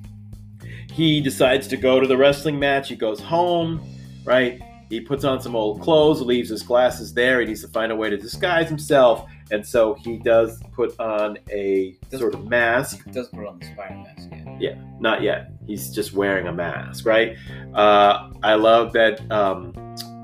he 0.93 1.21
decides 1.21 1.69
to 1.69 1.77
go 1.77 2.01
to 2.01 2.07
the 2.07 2.17
wrestling 2.17 2.59
match. 2.59 2.89
He 2.89 2.97
goes 2.97 3.21
home, 3.21 3.81
right? 4.25 4.61
He 4.89 5.01
puts 5.01 5.25
on 5.25 5.41
some 5.41 5.55
old 5.55 5.81
clothes, 5.83 6.21
leaves 6.23 6.49
his 6.49 6.63
glasses 6.63 7.13
there. 7.13 7.41
He 7.41 7.47
needs 7.47 7.61
to 7.63 7.69
find 7.69 7.93
a 7.93 7.97
way 7.97 8.09
to 8.11 8.17
disguise 8.17 8.69
himself. 8.69 9.27
And 9.51 9.65
so 9.67 9.95
he 9.95 10.17
does 10.19 10.63
put 10.73 10.99
on 10.99 11.39
a 11.51 11.97
Does- 12.11 12.21
sort 12.21 12.35
of 12.35 12.47
mask. 12.47 13.05
He 13.05 13.11
does 13.11 13.29
put 13.29 13.47
on 13.47 13.59
the 13.59 13.67
spider 13.67 13.95
mask 13.95 14.27
again. 14.27 14.57
Yeah, 14.61 14.75
not 14.99 15.23
yet. 15.23 15.53
He's 15.67 15.91
just 15.95 16.13
wearing 16.15 16.47
a 16.47 16.53
mask, 16.53 17.05
right? 17.07 17.37
Uh, 17.75 18.31
I 18.43 18.55
love 18.55 18.93
that 18.95 19.21
um, 19.31 19.73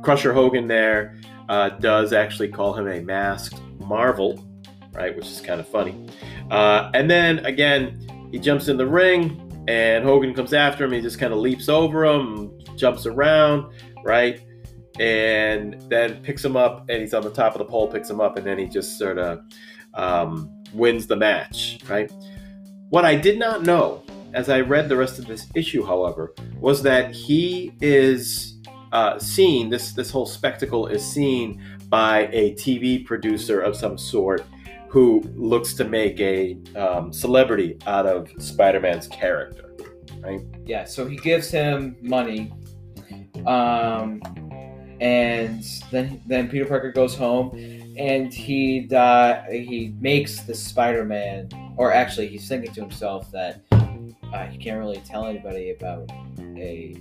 Crusher 0.02 0.32
Hogan 0.32 0.66
there 0.66 1.18
uh, 1.48 1.68
does 1.70 2.12
actually 2.12 2.48
call 2.48 2.72
him 2.74 2.88
a 2.88 3.00
masked 3.00 3.60
Marvel, 3.80 4.42
right? 4.92 5.14
Which 5.14 5.26
is 5.26 5.40
kind 5.40 5.60
of 5.60 5.68
funny. 5.68 6.06
Uh, 6.50 6.90
and 6.94 7.10
then 7.10 7.44
again, 7.46 8.28
he 8.32 8.38
jumps 8.38 8.68
in 8.68 8.76
the 8.76 8.86
ring, 8.86 9.40
and 9.68 10.04
Hogan 10.04 10.34
comes 10.34 10.52
after 10.52 10.84
him. 10.84 10.92
He 10.92 11.00
just 11.00 11.18
kind 11.18 11.32
of 11.32 11.38
leaps 11.38 11.68
over 11.68 12.04
him, 12.04 12.50
jumps 12.76 13.06
around, 13.06 13.72
right? 14.02 14.40
And 14.98 15.80
then 15.88 16.22
picks 16.22 16.44
him 16.44 16.56
up, 16.56 16.88
and 16.88 17.00
he's 17.00 17.14
on 17.14 17.22
the 17.22 17.30
top 17.30 17.54
of 17.54 17.58
the 17.58 17.64
pole, 17.64 17.88
picks 17.88 18.08
him 18.08 18.20
up, 18.20 18.36
and 18.36 18.46
then 18.46 18.58
he 18.58 18.66
just 18.66 18.98
sort 18.98 19.18
of 19.18 19.40
um, 19.94 20.50
wins 20.72 21.06
the 21.06 21.16
match, 21.16 21.80
right? 21.88 22.12
What 22.90 23.04
I 23.04 23.16
did 23.16 23.38
not 23.38 23.62
know 23.62 24.04
as 24.34 24.48
I 24.48 24.60
read 24.60 24.88
the 24.88 24.96
rest 24.96 25.18
of 25.18 25.26
this 25.26 25.46
issue, 25.54 25.84
however, 25.84 26.34
was 26.58 26.82
that 26.82 27.12
he 27.12 27.72
is 27.80 28.58
uh, 28.92 29.18
seen, 29.18 29.70
this, 29.70 29.92
this 29.92 30.10
whole 30.10 30.26
spectacle 30.26 30.88
is 30.88 31.04
seen 31.04 31.62
by 31.88 32.28
a 32.32 32.52
TV 32.54 33.04
producer 33.04 33.60
of 33.60 33.76
some 33.76 33.96
sort 33.96 34.44
who 34.88 35.22
looks 35.34 35.74
to 35.74 35.84
make 35.84 36.20
a 36.20 36.56
um, 36.76 37.12
celebrity 37.12 37.78
out 37.86 38.06
of 38.06 38.30
Spider 38.38 38.80
Man's 38.80 39.08
character. 39.08 39.74
Right? 40.20 40.40
Yeah, 40.64 40.84
so 40.84 41.06
he 41.06 41.16
gives 41.16 41.50
him 41.50 41.96
money, 42.00 42.52
um, 43.46 44.20
and 45.00 45.64
then 45.90 46.20
then 46.26 46.48
Peter 46.48 46.64
Parker 46.64 46.92
goes 46.92 47.14
home, 47.14 47.50
and 47.96 48.32
he 48.32 48.80
di- 48.80 49.64
he 49.66 49.94
makes 50.00 50.40
the 50.42 50.54
Spider 50.54 51.04
Man, 51.04 51.48
or 51.76 51.92
actually 51.92 52.28
he's 52.28 52.48
thinking 52.48 52.72
to 52.74 52.80
himself 52.80 53.30
that 53.32 53.60
uh, 54.32 54.46
he 54.46 54.58
can't 54.58 54.78
really 54.78 54.98
tell 54.98 55.26
anybody 55.26 55.70
about 55.70 56.10
a. 56.38 56.96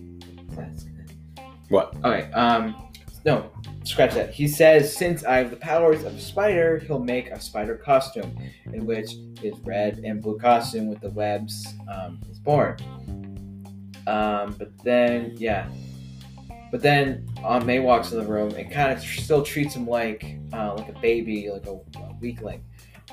What? 1.69 1.95
Okay, 2.03 2.31
um, 2.33 2.75
no, 3.25 3.49
scratch 3.83 4.13
that. 4.13 4.31
He 4.31 4.47
says 4.47 4.95
since 4.95 5.23
I 5.23 5.37
have 5.37 5.49
the 5.49 5.55
powers 5.55 6.03
of 6.03 6.13
a 6.13 6.19
spider, 6.19 6.77
he'll 6.79 6.99
make 6.99 7.31
a 7.31 7.39
spider 7.39 7.75
costume, 7.75 8.37
in 8.65 8.85
which 8.85 9.15
his 9.39 9.57
red 9.61 9.99
and 10.03 10.21
blue 10.21 10.37
costume 10.37 10.89
with 10.89 11.01
the 11.01 11.09
webs 11.11 11.73
um, 11.91 12.19
is 12.29 12.37
born. 12.39 12.77
Um, 14.05 14.55
but 14.57 14.77
then, 14.83 15.33
yeah. 15.37 15.69
But 16.73 16.81
then 16.81 17.29
Aunt 17.43 17.67
May 17.67 17.77
walks 17.77 18.11
in 18.11 18.17
the 18.17 18.25
room 18.25 18.55
and 18.55 18.71
kind 18.71 18.91
of 18.91 18.99
still 18.99 19.43
treats 19.43 19.75
him 19.75 19.85
like 19.85 20.39
uh, 20.53 20.73
like 20.73 20.89
a 20.89 20.99
baby, 20.99 21.47
like 21.51 21.67
a, 21.67 21.73
a 21.99 22.15
weakling. 22.19 22.63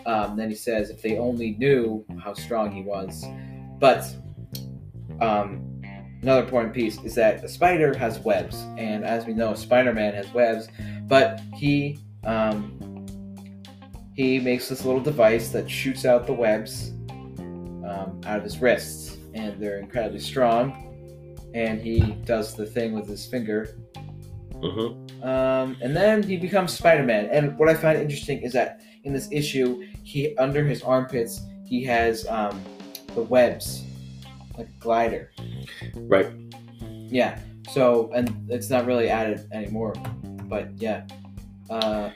Um, 0.07 0.35
then 0.35 0.49
he 0.49 0.57
says 0.57 0.89
if 0.89 1.03
they 1.03 1.19
only 1.19 1.57
knew 1.57 2.03
how 2.25 2.33
strong 2.33 2.73
he 2.73 2.81
was. 2.81 3.23
But 3.79 4.07
um, 5.21 5.83
another 6.23 6.43
important 6.43 6.73
piece 6.73 6.99
is 7.05 7.15
that 7.17 7.45
a 7.45 7.49
spider 7.51 7.93
has 7.99 8.19
webs, 8.21 8.57
and 8.79 9.05
as 9.05 9.27
we 9.27 9.35
know, 9.35 9.53
Spider-Man 9.53 10.15
has 10.15 10.33
webs. 10.33 10.69
But 11.03 11.43
he 11.55 11.99
um, 12.25 12.79
he 14.17 14.39
makes 14.39 14.71
this 14.71 14.87
little 14.87 15.03
device 15.03 15.51
that 15.51 15.71
shoots 15.71 16.07
out 16.07 16.27
the 16.27 16.33
webs 16.33 16.93
um, 17.11 18.23
out 18.25 18.39
of 18.39 18.43
his 18.43 18.57
wrists, 18.63 19.19
and 19.35 19.61
they're 19.61 19.81
incredibly 19.81 20.21
strong. 20.21 20.90
And 21.55 21.81
he 21.81 22.13
does 22.25 22.55
the 22.55 22.67
thing 22.67 22.93
with 22.93 23.09
his 23.09 23.27
finger, 23.27 23.77
Mm-hmm. 24.63 25.27
um, 25.27 25.77
and 25.81 25.97
then 25.97 26.23
he 26.23 26.37
becomes 26.37 26.73
Spider-Man. 26.75 27.31
And 27.33 27.59
what 27.59 27.71
I 27.71 27.75
find 27.75 27.99
interesting 27.99 28.43
is 28.43 28.53
that 28.53 28.83
in 29.05 29.13
this 29.15 29.29
issue, 29.33 29.87
he 30.03 30.37
under 30.37 30.65
his 30.65 30.83
armpits 30.83 31.41
he 31.65 31.83
has 31.85 32.27
um, 32.27 32.61
the 33.15 33.23
webs, 33.23 33.85
like 34.59 34.69
a 34.69 34.81
glider. 34.81 35.33
Right. 35.95 36.29
Yeah. 37.09 37.39
So 37.71 38.11
and 38.13 38.35
it's 38.51 38.69
not 38.69 38.85
really 38.85 39.09
added 39.09 39.49
anymore, 39.53 39.95
but 40.45 40.69
yeah. 40.77 41.07
Uh, 41.71 42.11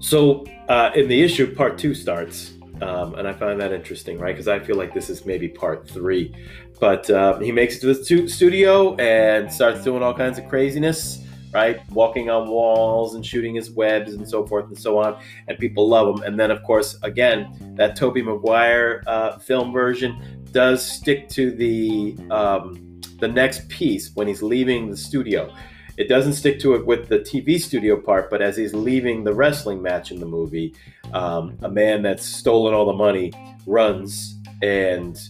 So 0.00 0.44
uh, 0.68 0.90
in 0.94 1.08
the 1.08 1.22
issue, 1.22 1.54
part 1.54 1.78
two 1.78 1.94
starts, 1.94 2.52
um, 2.82 3.14
and 3.14 3.28
I 3.28 3.32
find 3.32 3.60
that 3.60 3.72
interesting, 3.72 4.18
right? 4.18 4.32
Because 4.32 4.48
I 4.48 4.58
feel 4.58 4.76
like 4.76 4.94
this 4.94 5.10
is 5.10 5.26
maybe 5.26 5.48
part 5.48 5.88
three. 5.88 6.34
But 6.78 7.10
uh, 7.10 7.38
he 7.38 7.52
makes 7.52 7.76
it 7.76 7.80
to 7.80 7.86
the 7.88 7.94
stu- 7.94 8.28
studio 8.28 8.96
and 8.96 9.52
starts 9.52 9.84
doing 9.84 10.02
all 10.02 10.14
kinds 10.14 10.38
of 10.38 10.48
craziness, 10.48 11.22
right? 11.52 11.80
Walking 11.90 12.30
on 12.30 12.48
walls 12.48 13.14
and 13.14 13.24
shooting 13.24 13.54
his 13.54 13.70
webs 13.70 14.14
and 14.14 14.26
so 14.28 14.46
forth 14.46 14.66
and 14.66 14.78
so 14.78 14.98
on. 14.98 15.20
And 15.48 15.58
people 15.58 15.88
love 15.88 16.16
him. 16.16 16.22
And 16.22 16.40
then, 16.40 16.50
of 16.50 16.62
course, 16.62 16.98
again, 17.02 17.74
that 17.76 17.96
Tobey 17.96 18.22
Maguire 18.22 19.02
uh, 19.06 19.38
film 19.38 19.72
version 19.72 20.44
does 20.52 20.84
stick 20.84 21.28
to 21.30 21.50
the 21.50 22.16
um, 22.30 23.00
the 23.18 23.28
next 23.28 23.68
piece 23.68 24.14
when 24.14 24.26
he's 24.26 24.42
leaving 24.42 24.90
the 24.90 24.96
studio. 24.96 25.54
It 26.00 26.08
doesn't 26.08 26.32
stick 26.32 26.58
to 26.60 26.74
it 26.76 26.86
with 26.86 27.08
the 27.08 27.18
TV 27.18 27.60
studio 27.60 27.94
part, 27.94 28.30
but 28.30 28.40
as 28.40 28.56
he's 28.56 28.72
leaving 28.72 29.22
the 29.22 29.34
wrestling 29.34 29.82
match 29.82 30.10
in 30.10 30.18
the 30.18 30.24
movie, 30.24 30.74
um, 31.12 31.58
a 31.60 31.68
man 31.68 32.00
that's 32.00 32.24
stolen 32.24 32.72
all 32.72 32.86
the 32.86 32.94
money 32.94 33.34
runs, 33.66 34.34
and 34.62 35.20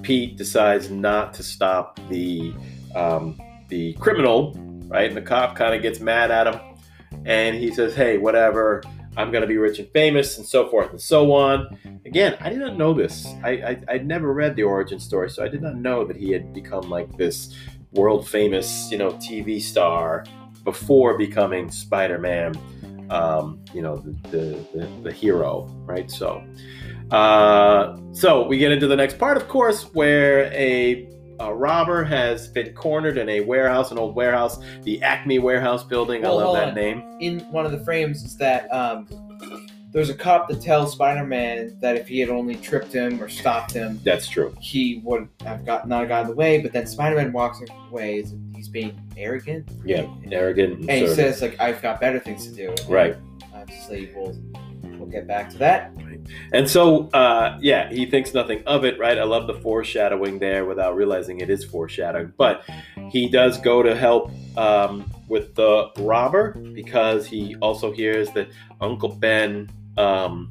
Pete 0.00 0.38
decides 0.38 0.90
not 0.90 1.34
to 1.34 1.42
stop 1.42 2.00
the 2.08 2.54
um, 2.96 3.38
the 3.68 3.92
criminal, 4.00 4.54
right? 4.86 5.08
And 5.08 5.16
the 5.16 5.20
cop 5.20 5.54
kind 5.54 5.74
of 5.74 5.82
gets 5.82 6.00
mad 6.00 6.30
at 6.30 6.46
him, 6.46 6.58
and 7.26 7.54
he 7.56 7.70
says, 7.70 7.94
"Hey, 7.94 8.16
whatever." 8.16 8.82
I'm 9.16 9.32
going 9.32 9.42
to 9.42 9.48
be 9.48 9.56
rich 9.56 9.80
and 9.80 9.90
famous, 9.90 10.38
and 10.38 10.46
so 10.46 10.68
forth 10.68 10.90
and 10.90 11.00
so 11.00 11.32
on. 11.32 11.76
Again, 12.06 12.36
I 12.40 12.50
didn't 12.50 12.78
know 12.78 12.94
this. 12.94 13.26
I, 13.42 13.50
I 13.50 13.82
I'd 13.88 14.06
never 14.06 14.32
read 14.32 14.54
the 14.54 14.62
origin 14.62 15.00
story, 15.00 15.28
so 15.28 15.44
I 15.44 15.48
did 15.48 15.60
not 15.60 15.74
know 15.74 16.04
that 16.04 16.16
he 16.16 16.30
had 16.30 16.54
become 16.54 16.88
like 16.88 17.14
this 17.16 17.52
world 17.92 18.28
famous, 18.28 18.90
you 18.90 18.98
know, 18.98 19.12
TV 19.12 19.60
star 19.60 20.24
before 20.64 21.16
becoming 21.16 21.70
Spider-Man. 21.70 22.54
Um, 23.10 23.64
you 23.72 23.80
know, 23.80 23.96
the, 23.96 24.10
the 24.28 24.66
the 24.74 24.86
the 25.04 25.12
hero, 25.12 25.66
right? 25.86 26.10
So, 26.10 26.44
uh, 27.10 27.96
so 28.12 28.46
we 28.46 28.58
get 28.58 28.70
into 28.70 28.86
the 28.86 28.96
next 28.96 29.18
part, 29.18 29.38
of 29.38 29.48
course, 29.48 29.84
where 29.94 30.52
a 30.52 31.08
a 31.40 31.54
robber 31.54 32.04
has 32.04 32.48
been 32.48 32.74
cornered 32.74 33.16
in 33.16 33.28
a 33.28 33.40
warehouse, 33.40 33.90
an 33.92 33.98
old 33.98 34.14
warehouse, 34.14 34.58
the 34.82 35.02
Acme 35.02 35.38
warehouse 35.38 35.84
building. 35.84 36.26
I 36.26 36.28
love 36.28 36.54
that 36.54 36.70
on. 36.70 36.74
name. 36.74 37.02
in 37.20 37.40
one 37.50 37.64
of 37.64 37.72
the 37.72 37.82
frames 37.84 38.24
is 38.24 38.36
that 38.36 38.72
um, 38.74 39.06
there's 39.98 40.10
a 40.10 40.14
cop 40.14 40.48
that 40.48 40.62
tells 40.62 40.92
Spider-Man 40.92 41.76
that 41.80 41.96
if 41.96 42.06
he 42.06 42.20
had 42.20 42.28
only 42.28 42.54
tripped 42.54 42.92
him 42.92 43.20
or 43.20 43.28
stopped 43.28 43.72
him, 43.72 43.98
That's 44.04 44.28
true. 44.28 44.54
he 44.60 45.00
would 45.02 45.28
have 45.40 45.66
got 45.66 45.88
not 45.88 46.06
gotten 46.06 46.26
in 46.26 46.30
the 46.30 46.36
way. 46.36 46.60
But 46.60 46.72
then 46.72 46.86
Spider-Man 46.86 47.32
walks 47.32 47.60
away. 47.90 48.24
He's 48.54 48.68
being 48.68 48.96
arrogant. 49.16 49.68
Yeah, 49.84 50.06
arrogant. 50.30 50.80
And, 50.82 50.90
And 50.90 51.00
he 51.00 51.12
says 51.12 51.42
like, 51.42 51.58
"I've 51.60 51.82
got 51.82 52.00
better 52.00 52.20
things 52.20 52.46
to 52.46 52.52
do." 52.54 52.74
right. 52.88 53.16
Obviously, 53.52 54.12
we'll 54.14 54.38
we'll 54.84 55.08
get 55.08 55.26
back 55.26 55.50
to 55.50 55.58
that. 55.58 55.92
And 56.52 56.70
so, 56.70 57.08
uh, 57.08 57.58
yeah, 57.60 57.90
he 57.90 58.06
thinks 58.06 58.34
nothing 58.34 58.62
of 58.66 58.84
it, 58.84 58.98
right? 59.00 59.18
I 59.18 59.24
love 59.24 59.46
the 59.48 59.54
foreshadowing 59.54 60.38
there 60.38 60.64
without 60.64 60.94
realizing 60.94 61.40
it 61.40 61.50
is 61.50 61.64
foreshadowing. 61.64 62.34
But 62.36 62.62
he 63.10 63.28
does 63.28 63.58
go 63.58 63.82
to 63.82 63.96
help 63.96 64.30
um, 64.56 65.10
with 65.26 65.54
the 65.54 65.90
robber 65.98 66.52
because 66.52 67.26
he 67.26 67.56
also 67.56 67.90
hears 67.92 68.30
that 68.32 68.48
Uncle 68.80 69.08
Ben, 69.08 69.68
um, 69.98 70.50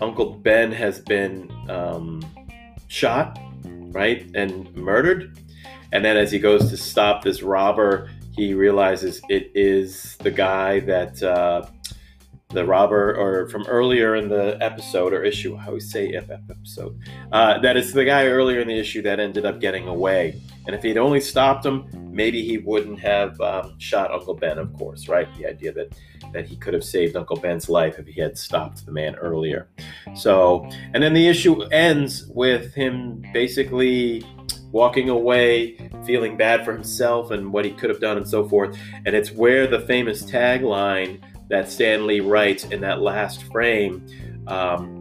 Uncle 0.00 0.34
Ben 0.36 0.72
has 0.72 1.00
been 1.00 1.50
um, 1.68 2.22
shot, 2.88 3.38
right, 3.64 4.30
and 4.34 4.74
murdered. 4.76 5.38
And 5.92 6.04
then 6.04 6.16
as 6.16 6.32
he 6.32 6.38
goes 6.38 6.70
to 6.70 6.76
stop 6.76 7.22
this 7.22 7.42
robber, 7.42 8.10
he 8.34 8.54
realizes 8.54 9.20
it 9.28 9.50
is 9.54 10.16
the 10.18 10.30
guy 10.30 10.80
that. 10.80 11.22
Uh, 11.22 11.66
the 12.48 12.64
robber 12.66 13.16
or 13.16 13.48
from 13.48 13.64
earlier 13.66 14.14
in 14.14 14.28
the 14.28 14.58
episode 14.60 15.14
or 15.14 15.24
issue 15.24 15.56
i 15.56 15.66
always 15.66 15.90
say 15.90 16.08
if 16.08 16.30
episode 16.30 16.98
uh, 17.32 17.58
that 17.60 17.78
is 17.78 17.94
the 17.94 18.04
guy 18.04 18.26
earlier 18.26 18.60
in 18.60 18.68
the 18.68 18.78
issue 18.78 19.00
that 19.00 19.18
ended 19.18 19.46
up 19.46 19.58
getting 19.58 19.88
away 19.88 20.38
And 20.66 20.76
if 20.76 20.82
he'd 20.82 20.98
only 20.98 21.20
stopped 21.20 21.66
him, 21.66 21.88
maybe 22.10 22.44
he 22.44 22.58
wouldn't 22.58 23.00
have 23.00 23.40
um, 23.40 23.78
shot 23.78 24.12
Uncle 24.12 24.34
Ben, 24.34 24.58
of 24.58 24.72
course, 24.74 25.08
right? 25.08 25.28
The 25.38 25.46
idea 25.46 25.72
that 25.72 25.94
that 26.32 26.46
he 26.46 26.56
could 26.56 26.72
have 26.72 26.84
saved 26.84 27.16
Uncle 27.16 27.36
Ben's 27.36 27.68
life 27.68 27.98
if 27.98 28.06
he 28.06 28.20
had 28.20 28.38
stopped 28.38 28.86
the 28.86 28.92
man 28.92 29.16
earlier. 29.16 29.68
So, 30.14 30.66
and 30.94 31.02
then 31.02 31.12
the 31.12 31.28
issue 31.28 31.62
ends 31.64 32.26
with 32.28 32.74
him 32.74 33.22
basically 33.34 34.24
walking 34.70 35.10
away, 35.10 35.90
feeling 36.06 36.36
bad 36.36 36.64
for 36.64 36.72
himself 36.72 37.30
and 37.30 37.52
what 37.52 37.64
he 37.64 37.70
could 37.72 37.90
have 37.90 38.00
done, 38.00 38.16
and 38.16 38.26
so 38.26 38.48
forth. 38.48 38.78
And 39.04 39.14
it's 39.14 39.30
where 39.30 39.66
the 39.66 39.80
famous 39.80 40.22
tagline 40.22 41.20
that 41.48 41.70
Stan 41.70 42.06
Lee 42.06 42.20
writes 42.20 42.64
in 42.64 42.80
that 42.80 43.02
last 43.02 43.42
frame. 43.44 44.06
Um, 44.46 44.91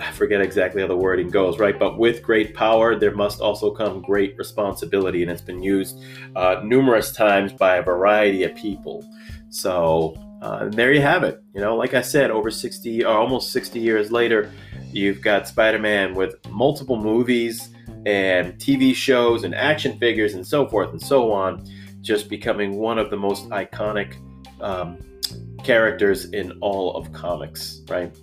I 0.00 0.10
forget 0.12 0.40
exactly 0.40 0.82
how 0.82 0.88
the 0.88 0.96
wording 0.96 1.28
goes, 1.28 1.58
right? 1.58 1.78
But 1.78 1.98
with 1.98 2.22
great 2.22 2.54
power, 2.54 2.96
there 2.96 3.14
must 3.14 3.40
also 3.40 3.70
come 3.70 4.02
great 4.02 4.36
responsibility, 4.38 5.22
and 5.22 5.30
it's 5.30 5.42
been 5.42 5.62
used 5.62 6.02
uh, 6.36 6.60
numerous 6.64 7.12
times 7.12 7.52
by 7.52 7.76
a 7.76 7.82
variety 7.82 8.44
of 8.44 8.54
people. 8.54 9.04
So 9.50 10.16
uh, 10.42 10.68
there 10.68 10.92
you 10.92 11.00
have 11.00 11.24
it. 11.24 11.42
You 11.54 11.60
know, 11.60 11.76
like 11.76 11.94
I 11.94 12.00
said, 12.00 12.30
over 12.30 12.50
60 12.50 13.04
or 13.04 13.14
almost 13.14 13.52
60 13.52 13.78
years 13.78 14.10
later, 14.12 14.52
you've 14.90 15.20
got 15.20 15.48
Spider 15.48 15.78
Man 15.78 16.14
with 16.14 16.34
multiple 16.48 16.96
movies 16.96 17.70
and 18.06 18.54
TV 18.54 18.94
shows 18.94 19.44
and 19.44 19.54
action 19.54 19.98
figures 19.98 20.34
and 20.34 20.46
so 20.46 20.66
forth 20.68 20.90
and 20.90 21.02
so 21.02 21.32
on, 21.32 21.64
just 22.00 22.28
becoming 22.28 22.76
one 22.76 22.98
of 22.98 23.10
the 23.10 23.16
most 23.16 23.48
iconic 23.50 24.14
um, 24.60 24.98
characters 25.64 26.26
in 26.30 26.52
all 26.60 26.96
of 26.96 27.12
comics, 27.12 27.82
right? 27.88 28.16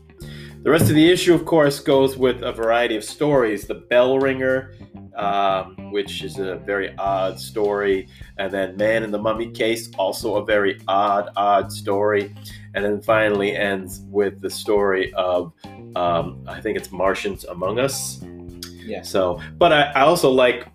The 0.66 0.72
rest 0.72 0.90
of 0.90 0.96
the 0.96 1.12
issue, 1.12 1.36
of 1.36 1.46
course, 1.46 1.80
goes 1.80 2.18
with 2.18 2.42
a 2.42 2.52
variety 2.52 2.96
of 2.96 3.04
stories. 3.04 3.68
The 3.68 3.76
Bell 3.76 4.18
Ringer, 4.18 4.74
um, 5.16 5.92
which 5.92 6.24
is 6.24 6.40
a 6.40 6.56
very 6.56 6.98
odd 6.98 7.40
story, 7.40 8.08
and 8.40 8.52
then 8.52 8.76
Man 8.76 9.04
in 9.04 9.12
the 9.12 9.20
Mummy 9.20 9.52
Case, 9.52 9.92
also 9.96 10.38
a 10.38 10.44
very 10.44 10.82
odd, 10.88 11.30
odd 11.36 11.72
story, 11.72 12.34
and 12.74 12.84
then 12.84 13.00
finally 13.00 13.56
ends 13.56 14.02
with 14.08 14.42
the 14.42 14.50
story 14.50 15.14
of 15.14 15.54
um, 15.96 16.44
I 16.48 16.62
think 16.62 16.80
it's 16.80 16.92
Martians 16.92 17.44
Among 17.44 17.78
Us. 17.78 18.24
Yeah. 18.84 19.04
So, 19.04 19.40
but 19.60 19.72
I, 19.72 19.82
I 19.92 20.02
also 20.02 20.32
like 20.32 20.68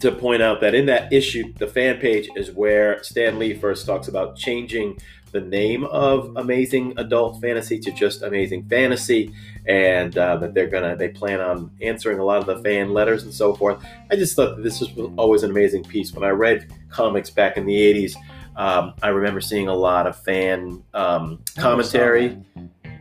to 0.00 0.10
point 0.10 0.42
out 0.42 0.60
that 0.60 0.74
in 0.74 0.86
that 0.86 1.12
issue, 1.12 1.52
the 1.54 1.68
fan 1.68 1.98
page 1.98 2.28
is 2.34 2.50
where 2.50 3.00
Stan 3.04 3.38
Lee 3.38 3.54
first 3.54 3.86
talks 3.86 4.08
about 4.08 4.36
changing 4.36 4.98
the 5.34 5.40
name 5.40 5.84
of 5.86 6.30
Amazing 6.36 6.94
Adult 6.96 7.40
Fantasy 7.40 7.76
to 7.80 7.90
just 7.90 8.22
Amazing 8.22 8.68
Fantasy, 8.68 9.34
and 9.66 10.16
uh, 10.16 10.36
that 10.36 10.54
they're 10.54 10.68
gonna 10.68 10.94
they 10.96 11.08
plan 11.08 11.40
on 11.40 11.72
answering 11.82 12.20
a 12.20 12.24
lot 12.24 12.38
of 12.38 12.46
the 12.46 12.62
fan 12.62 12.94
letters 12.94 13.24
and 13.24 13.34
so 13.34 13.52
forth. 13.52 13.84
I 14.10 14.16
just 14.16 14.36
thought 14.36 14.62
this 14.62 14.80
was 14.80 14.90
always 15.18 15.42
an 15.42 15.50
amazing 15.50 15.84
piece. 15.84 16.14
When 16.14 16.22
I 16.22 16.30
read 16.30 16.72
comics 16.88 17.30
back 17.30 17.56
in 17.56 17.66
the 17.66 17.74
'80s, 17.74 18.14
um, 18.54 18.94
I 19.02 19.08
remember 19.08 19.40
seeing 19.40 19.66
a 19.66 19.74
lot 19.74 20.06
of 20.06 20.16
fan 20.16 20.84
um, 20.94 21.42
commentary. 21.58 22.38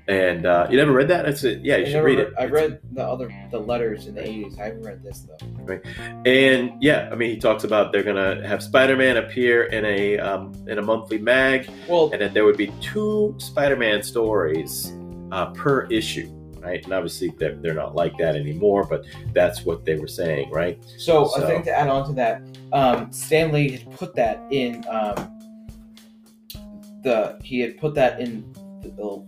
And 0.08 0.46
uh, 0.46 0.68
you 0.70 0.76
never 0.76 0.92
read 0.92 1.08
that? 1.08 1.26
It's 1.30 1.46
a, 1.46 1.54
yeah, 1.56 1.78
you 1.78 1.86
I 1.86 1.90
should 1.92 2.04
read 2.04 2.18
re- 2.18 2.24
it. 2.26 2.34
I 2.38 2.46
read 2.46 2.80
the 2.92 3.04
other 3.04 3.34
the 3.52 3.60
letters 3.60 4.08
in 4.08 4.16
the 4.16 4.28
eighties. 4.28 4.60
I 4.60 4.66
haven't 4.66 4.84
read 4.84 5.02
this 5.02 5.20
though. 5.22 5.38
Right. 5.64 5.82
And 6.26 6.74
yeah, 6.84 7.08
I 7.10 7.16
mean, 7.16 7.30
he 7.30 7.38
talks 7.38 7.64
about 7.64 7.94
they're 7.94 8.04
gonna 8.04 8.46
have 8.46 8.62
Spider-Man 8.62 9.16
appear 9.16 9.64
in 9.64 9.86
a 9.86 10.20
um, 10.20 10.54
in 10.68 10.78
a 10.78 10.82
monthly 10.82 11.20
mag, 11.20 11.70
Well, 11.88 12.10
and 12.12 12.22
that 12.22 12.34
there 12.34 12.44
would 12.44 12.58
be 12.58 12.68
two 12.82 13.34
Spider-Man 13.38 14.04
stories 14.04 14.92
uh, 15.32 15.52
per 15.52 15.86
issue, 15.86 16.28
right? 16.60 16.84
And 16.84 16.94
obviously, 16.94 17.30
they're, 17.38 17.56
they're 17.56 17.74
not 17.74 17.96
like 17.96 18.18
that 18.18 18.36
anymore, 18.36 18.84
but 18.86 19.06
that's 19.32 19.64
what 19.64 19.86
they 19.86 19.96
were 19.96 20.08
saying, 20.08 20.52
right? 20.52 20.84
so, 20.98 21.28
so- 21.30 21.44
I 21.44 21.48
think 21.48 21.64
to 21.64 21.72
add 21.72 21.88
on 21.88 22.06
to 22.08 22.14
that, 22.16 22.42
um, 22.74 23.10
Stan 23.14 23.54
Lee 23.54 23.72
had 23.72 23.90
put 23.92 24.16
that 24.16 24.44
in 24.52 24.84
um, 24.90 25.16
the 27.04 27.40
he 27.42 27.62
had 27.62 27.78
put 27.78 27.96
that 27.96 28.20
in 28.20 28.54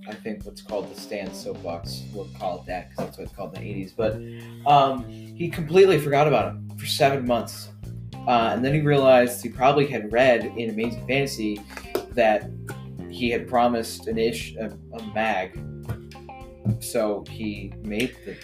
I 0.07 0.13
think 0.13 0.45
what's 0.45 0.61
called 0.61 0.93
the 0.93 0.99
Stan 0.99 1.33
soapbox. 1.33 2.03
We'll 2.13 2.29
call 2.39 2.59
it 2.59 2.65
that 2.67 2.89
because 2.89 3.05
that's 3.05 3.17
what 3.17 3.27
it's 3.27 3.35
called 3.35 3.55
in 3.57 3.63
the 3.63 3.69
eighties. 3.69 3.91
But 3.91 4.19
um, 4.65 5.07
he 5.07 5.49
completely 5.49 5.99
forgot 5.99 6.27
about 6.27 6.53
him 6.53 6.69
for 6.77 6.85
seven 6.85 7.25
months, 7.25 7.69
uh, 8.27 8.51
and 8.53 8.63
then 8.63 8.73
he 8.73 8.81
realized 8.81 9.41
he 9.41 9.49
probably 9.49 9.87
had 9.87 10.11
read 10.11 10.45
in 10.57 10.69
Amazing 10.69 11.07
Fantasy 11.07 11.61
that 12.11 12.49
he 13.09 13.29
had 13.29 13.47
promised 13.47 14.07
an 14.07 14.17
ish 14.17 14.55
a, 14.55 14.77
a 14.93 15.03
mag. 15.13 15.59
So 16.79 17.23
he 17.29 17.73
made 17.83 18.15
the 18.25 18.35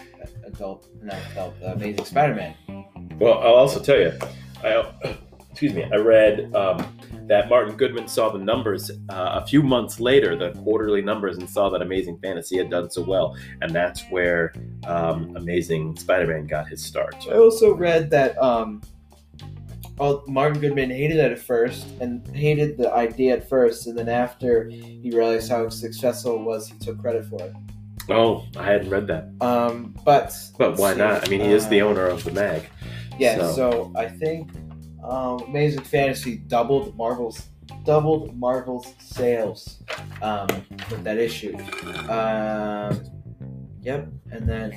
adult, 0.45 0.87
not 1.01 1.17
adult, 1.31 1.59
the 1.59 1.73
Amazing 1.73 2.05
Spider-Man. 2.05 2.55
Well, 3.19 3.39
I'll 3.39 3.55
also 3.55 3.79
tell 3.79 3.99
you, 3.99 4.13
I 4.63 4.91
excuse 5.51 5.73
me, 5.73 5.83
I 5.91 5.97
read 5.97 6.53
um, 6.55 6.97
that 7.27 7.49
Martin 7.49 7.75
Goodman 7.75 8.07
saw 8.07 8.29
the 8.29 8.39
numbers 8.39 8.89
uh, 9.09 9.39
a 9.43 9.45
few 9.45 9.61
months 9.61 9.99
later, 9.99 10.35
the 10.35 10.51
quarterly 10.61 11.01
numbers, 11.01 11.37
and 11.37 11.49
saw 11.49 11.69
that 11.69 11.81
Amazing 11.81 12.17
Fantasy 12.19 12.57
had 12.57 12.69
done 12.69 12.89
so 12.89 13.03
well, 13.03 13.37
and 13.61 13.71
that's 13.73 14.01
where 14.09 14.53
um, 14.87 15.35
Amazing 15.35 15.97
Spider-Man 15.97 16.47
got 16.47 16.67
his 16.67 16.83
start. 16.83 17.15
I 17.29 17.35
also 17.35 17.73
read 17.75 18.09
that 18.11 18.41
um, 18.41 18.81
well, 19.97 20.23
Martin 20.27 20.59
Goodman 20.61 20.89
hated 20.89 21.17
it 21.17 21.31
at 21.31 21.39
first 21.39 21.85
and 21.99 22.25
hated 22.35 22.77
the 22.77 22.91
idea 22.91 23.33
at 23.33 23.47
first, 23.47 23.87
and 23.87 23.97
then 23.97 24.09
after 24.09 24.69
he 24.69 25.11
realized 25.13 25.49
how 25.51 25.67
successful 25.69 26.35
it 26.37 26.41
was, 26.43 26.67
he 26.69 26.77
took 26.79 26.99
credit 26.99 27.25
for 27.25 27.41
it. 27.43 27.53
Oh, 28.09 28.45
I 28.57 28.63
hadn't 28.63 28.89
read 28.89 29.05
that, 29.07 29.29
Um, 29.41 29.95
but 30.03 30.33
but 30.57 30.77
why 30.77 30.93
let's 30.93 30.97
not? 30.97 31.27
I 31.27 31.29
mean, 31.29 31.41
he 31.41 31.51
is 31.51 31.67
the 31.67 31.81
uh, 31.81 31.85
owner 31.85 32.07
of 32.07 32.23
the 32.23 32.31
mag. 32.31 32.63
Yeah, 33.19 33.37
So- 33.37 33.51
so, 33.53 33.91
I 33.95 34.07
think 34.07 34.49
um, 35.03 35.41
Amazing 35.47 35.83
Fantasy 35.83 36.37
doubled 36.37 36.95
Marvel's 36.95 37.47
doubled 37.85 38.35
Marvel's 38.37 38.93
sales 38.99 39.81
um, 40.21 40.47
with 40.89 41.03
that 41.03 41.17
issue. 41.17 41.57
Um, 42.09 43.01
yep, 43.81 44.07
and 44.31 44.47
then 44.47 44.73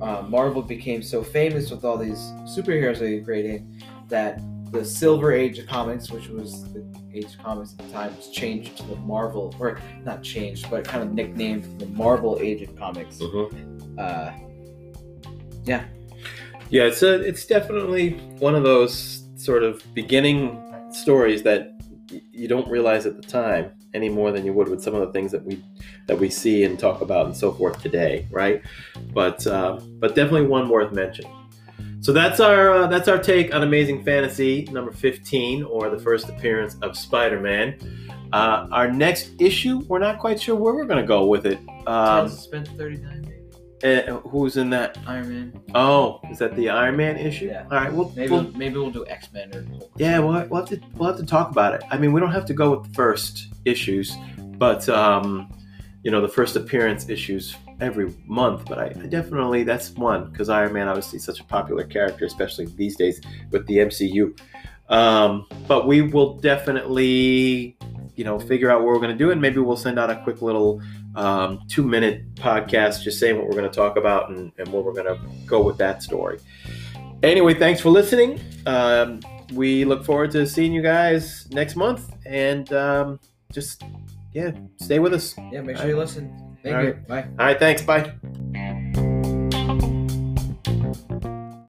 uh, 0.00 0.22
Marvel 0.22 0.62
became 0.62 1.02
so 1.02 1.22
famous 1.22 1.70
with 1.70 1.84
all 1.84 1.96
these 1.96 2.18
superheroes 2.44 2.98
they 2.98 3.20
creating 3.20 3.82
that 4.08 4.40
the 4.72 4.84
Silver 4.84 5.32
Age 5.32 5.58
of 5.58 5.66
comics, 5.66 6.10
which 6.10 6.28
was 6.28 6.72
the 6.72 6.84
age 7.12 7.24
of 7.24 7.38
comics 7.38 7.72
at 7.72 7.86
the 7.86 7.92
time, 7.92 8.16
was 8.16 8.30
changed 8.30 8.76
to 8.76 8.84
the 8.84 8.96
Marvel, 8.96 9.54
or 9.58 9.80
not 10.04 10.22
changed, 10.22 10.70
but 10.70 10.84
kind 10.84 11.02
of 11.02 11.12
nicknamed 11.12 11.80
the 11.80 11.86
Marvel 11.86 12.38
Age 12.40 12.62
of 12.62 12.74
comics. 12.76 13.18
Mhm. 13.18 13.98
Uh, 13.98 14.32
yeah. 15.64 15.84
Yeah, 16.70 16.84
it's 16.84 17.02
a, 17.02 17.20
it's 17.20 17.46
definitely 17.46 18.12
one 18.38 18.54
of 18.54 18.62
those 18.62 19.19
sort 19.40 19.62
of 19.62 19.82
beginning 19.94 20.62
stories 20.92 21.42
that 21.42 21.80
you 22.32 22.48
don't 22.48 22.68
realize 22.68 23.06
at 23.06 23.16
the 23.16 23.22
time 23.22 23.70
any 23.94 24.08
more 24.08 24.30
than 24.32 24.44
you 24.44 24.52
would 24.52 24.68
with 24.68 24.82
some 24.82 24.94
of 24.94 25.00
the 25.00 25.12
things 25.12 25.32
that 25.32 25.44
we 25.44 25.62
that 26.06 26.18
we 26.18 26.28
see 26.28 26.64
and 26.64 26.78
talk 26.78 27.00
about 27.00 27.26
and 27.26 27.36
so 27.36 27.52
forth 27.52 27.80
today, 27.82 28.26
right? 28.30 28.62
But 29.12 29.46
uh, 29.46 29.80
but 29.98 30.14
definitely 30.14 30.46
one 30.46 30.68
worth 30.68 30.92
mentioning. 30.92 31.34
So 32.00 32.12
that's 32.12 32.40
our 32.40 32.70
uh, 32.70 32.86
that's 32.86 33.08
our 33.08 33.18
take 33.18 33.54
on 33.54 33.62
Amazing 33.62 34.04
Fantasy 34.04 34.66
number 34.70 34.92
15, 34.92 35.64
or 35.64 35.90
the 35.90 35.98
first 35.98 36.28
appearance 36.28 36.76
of 36.82 36.96
Spider-Man. 36.96 37.76
Uh, 38.32 38.68
our 38.70 38.90
next 38.90 39.32
issue, 39.40 39.80
we're 39.88 39.98
not 39.98 40.18
quite 40.18 40.40
sure 40.40 40.54
where 40.54 40.72
we're 40.72 40.84
going 40.84 41.00
to 41.00 41.06
go 41.06 41.26
with 41.26 41.46
it. 41.46 41.58
Um, 41.86 42.30
10, 42.52 42.64
39. 42.64 43.19
Who's 43.82 44.56
in 44.56 44.70
that? 44.70 44.98
Iron 45.06 45.28
Man. 45.28 45.62
Oh, 45.74 46.20
is 46.30 46.38
that 46.38 46.54
the 46.54 46.68
Iron 46.68 46.96
Man 46.96 47.16
issue? 47.16 47.46
Yeah. 47.46 47.64
All 47.64 47.78
right. 47.78 47.92
Well, 47.92 48.12
maybe 48.14 48.32
we'll, 48.32 48.52
maybe 48.52 48.74
we'll 48.76 48.90
do 48.90 49.06
X 49.06 49.32
Men 49.32 49.54
or. 49.54 49.64
Yeah, 49.96 50.18
we'll, 50.18 50.46
we'll 50.48 50.60
have 50.60 50.68
to 50.68 50.80
we'll 50.96 51.08
have 51.08 51.18
to 51.18 51.26
talk 51.26 51.50
about 51.50 51.74
it. 51.74 51.82
I 51.90 51.96
mean, 51.96 52.12
we 52.12 52.20
don't 52.20 52.32
have 52.32 52.44
to 52.46 52.54
go 52.54 52.76
with 52.76 52.88
the 52.88 52.94
first 52.94 53.48
issues, 53.64 54.14
but 54.58 54.88
um, 54.88 55.50
you 56.02 56.10
know, 56.10 56.20
the 56.20 56.28
first 56.28 56.56
appearance 56.56 57.08
issues 57.08 57.56
every 57.80 58.14
month. 58.26 58.66
But 58.66 58.78
I, 58.78 58.84
I 58.86 59.06
definitely 59.06 59.62
that's 59.62 59.90
one 59.92 60.30
because 60.30 60.50
Iron 60.50 60.74
Man 60.74 60.86
obviously 60.86 61.18
such 61.18 61.40
a 61.40 61.44
popular 61.44 61.84
character, 61.84 62.26
especially 62.26 62.66
these 62.66 62.96
days 62.96 63.20
with 63.50 63.66
the 63.66 63.78
MCU. 63.78 64.38
Um, 64.90 65.46
but 65.68 65.86
we 65.86 66.02
will 66.02 66.34
definitely, 66.34 67.78
you 68.16 68.24
know, 68.24 68.38
figure 68.40 68.70
out 68.70 68.80
what 68.80 68.88
we're 68.88 68.98
going 68.98 69.12
to 69.12 69.16
do, 69.16 69.30
and 69.30 69.40
maybe 69.40 69.58
we'll 69.60 69.76
send 69.76 69.98
out 69.98 70.10
a 70.10 70.20
quick 70.22 70.42
little 70.42 70.82
um, 71.14 71.60
two 71.68 71.82
minute 71.82 72.34
podcast 72.34 73.02
just 73.02 73.18
saying 73.18 73.36
what 73.36 73.46
we're 73.46 73.56
going 73.56 73.70
to 73.70 73.74
talk 73.74 73.96
about 73.96 74.30
and, 74.30 74.52
and 74.58 74.68
where 74.68 74.82
we're 74.82 74.92
going 74.92 75.06
to 75.06 75.20
go 75.46 75.62
with 75.62 75.78
that 75.78 76.02
story. 76.02 76.38
Anyway, 77.22 77.54
thanks 77.54 77.80
for 77.80 77.90
listening. 77.90 78.40
Um, 78.66 79.20
we 79.52 79.84
look 79.84 80.04
forward 80.04 80.30
to 80.32 80.46
seeing 80.46 80.72
you 80.72 80.82
guys 80.82 81.50
next 81.50 81.76
month, 81.76 82.14
and 82.24 82.72
um, 82.72 83.20
just 83.52 83.82
yeah, 84.32 84.52
stay 84.76 84.98
with 84.98 85.12
us. 85.12 85.34
Yeah, 85.52 85.60
make 85.60 85.76
sure 85.76 85.88
you 85.88 85.96
listen. 85.96 86.56
Thank 86.62 86.76
All 86.76 86.82
you. 86.82 86.92
right. 86.92 87.08
Bye. 87.08 87.28
All 87.38 87.46
right, 87.46 87.58
thanks. 87.58 87.82
Bye. 87.82 88.86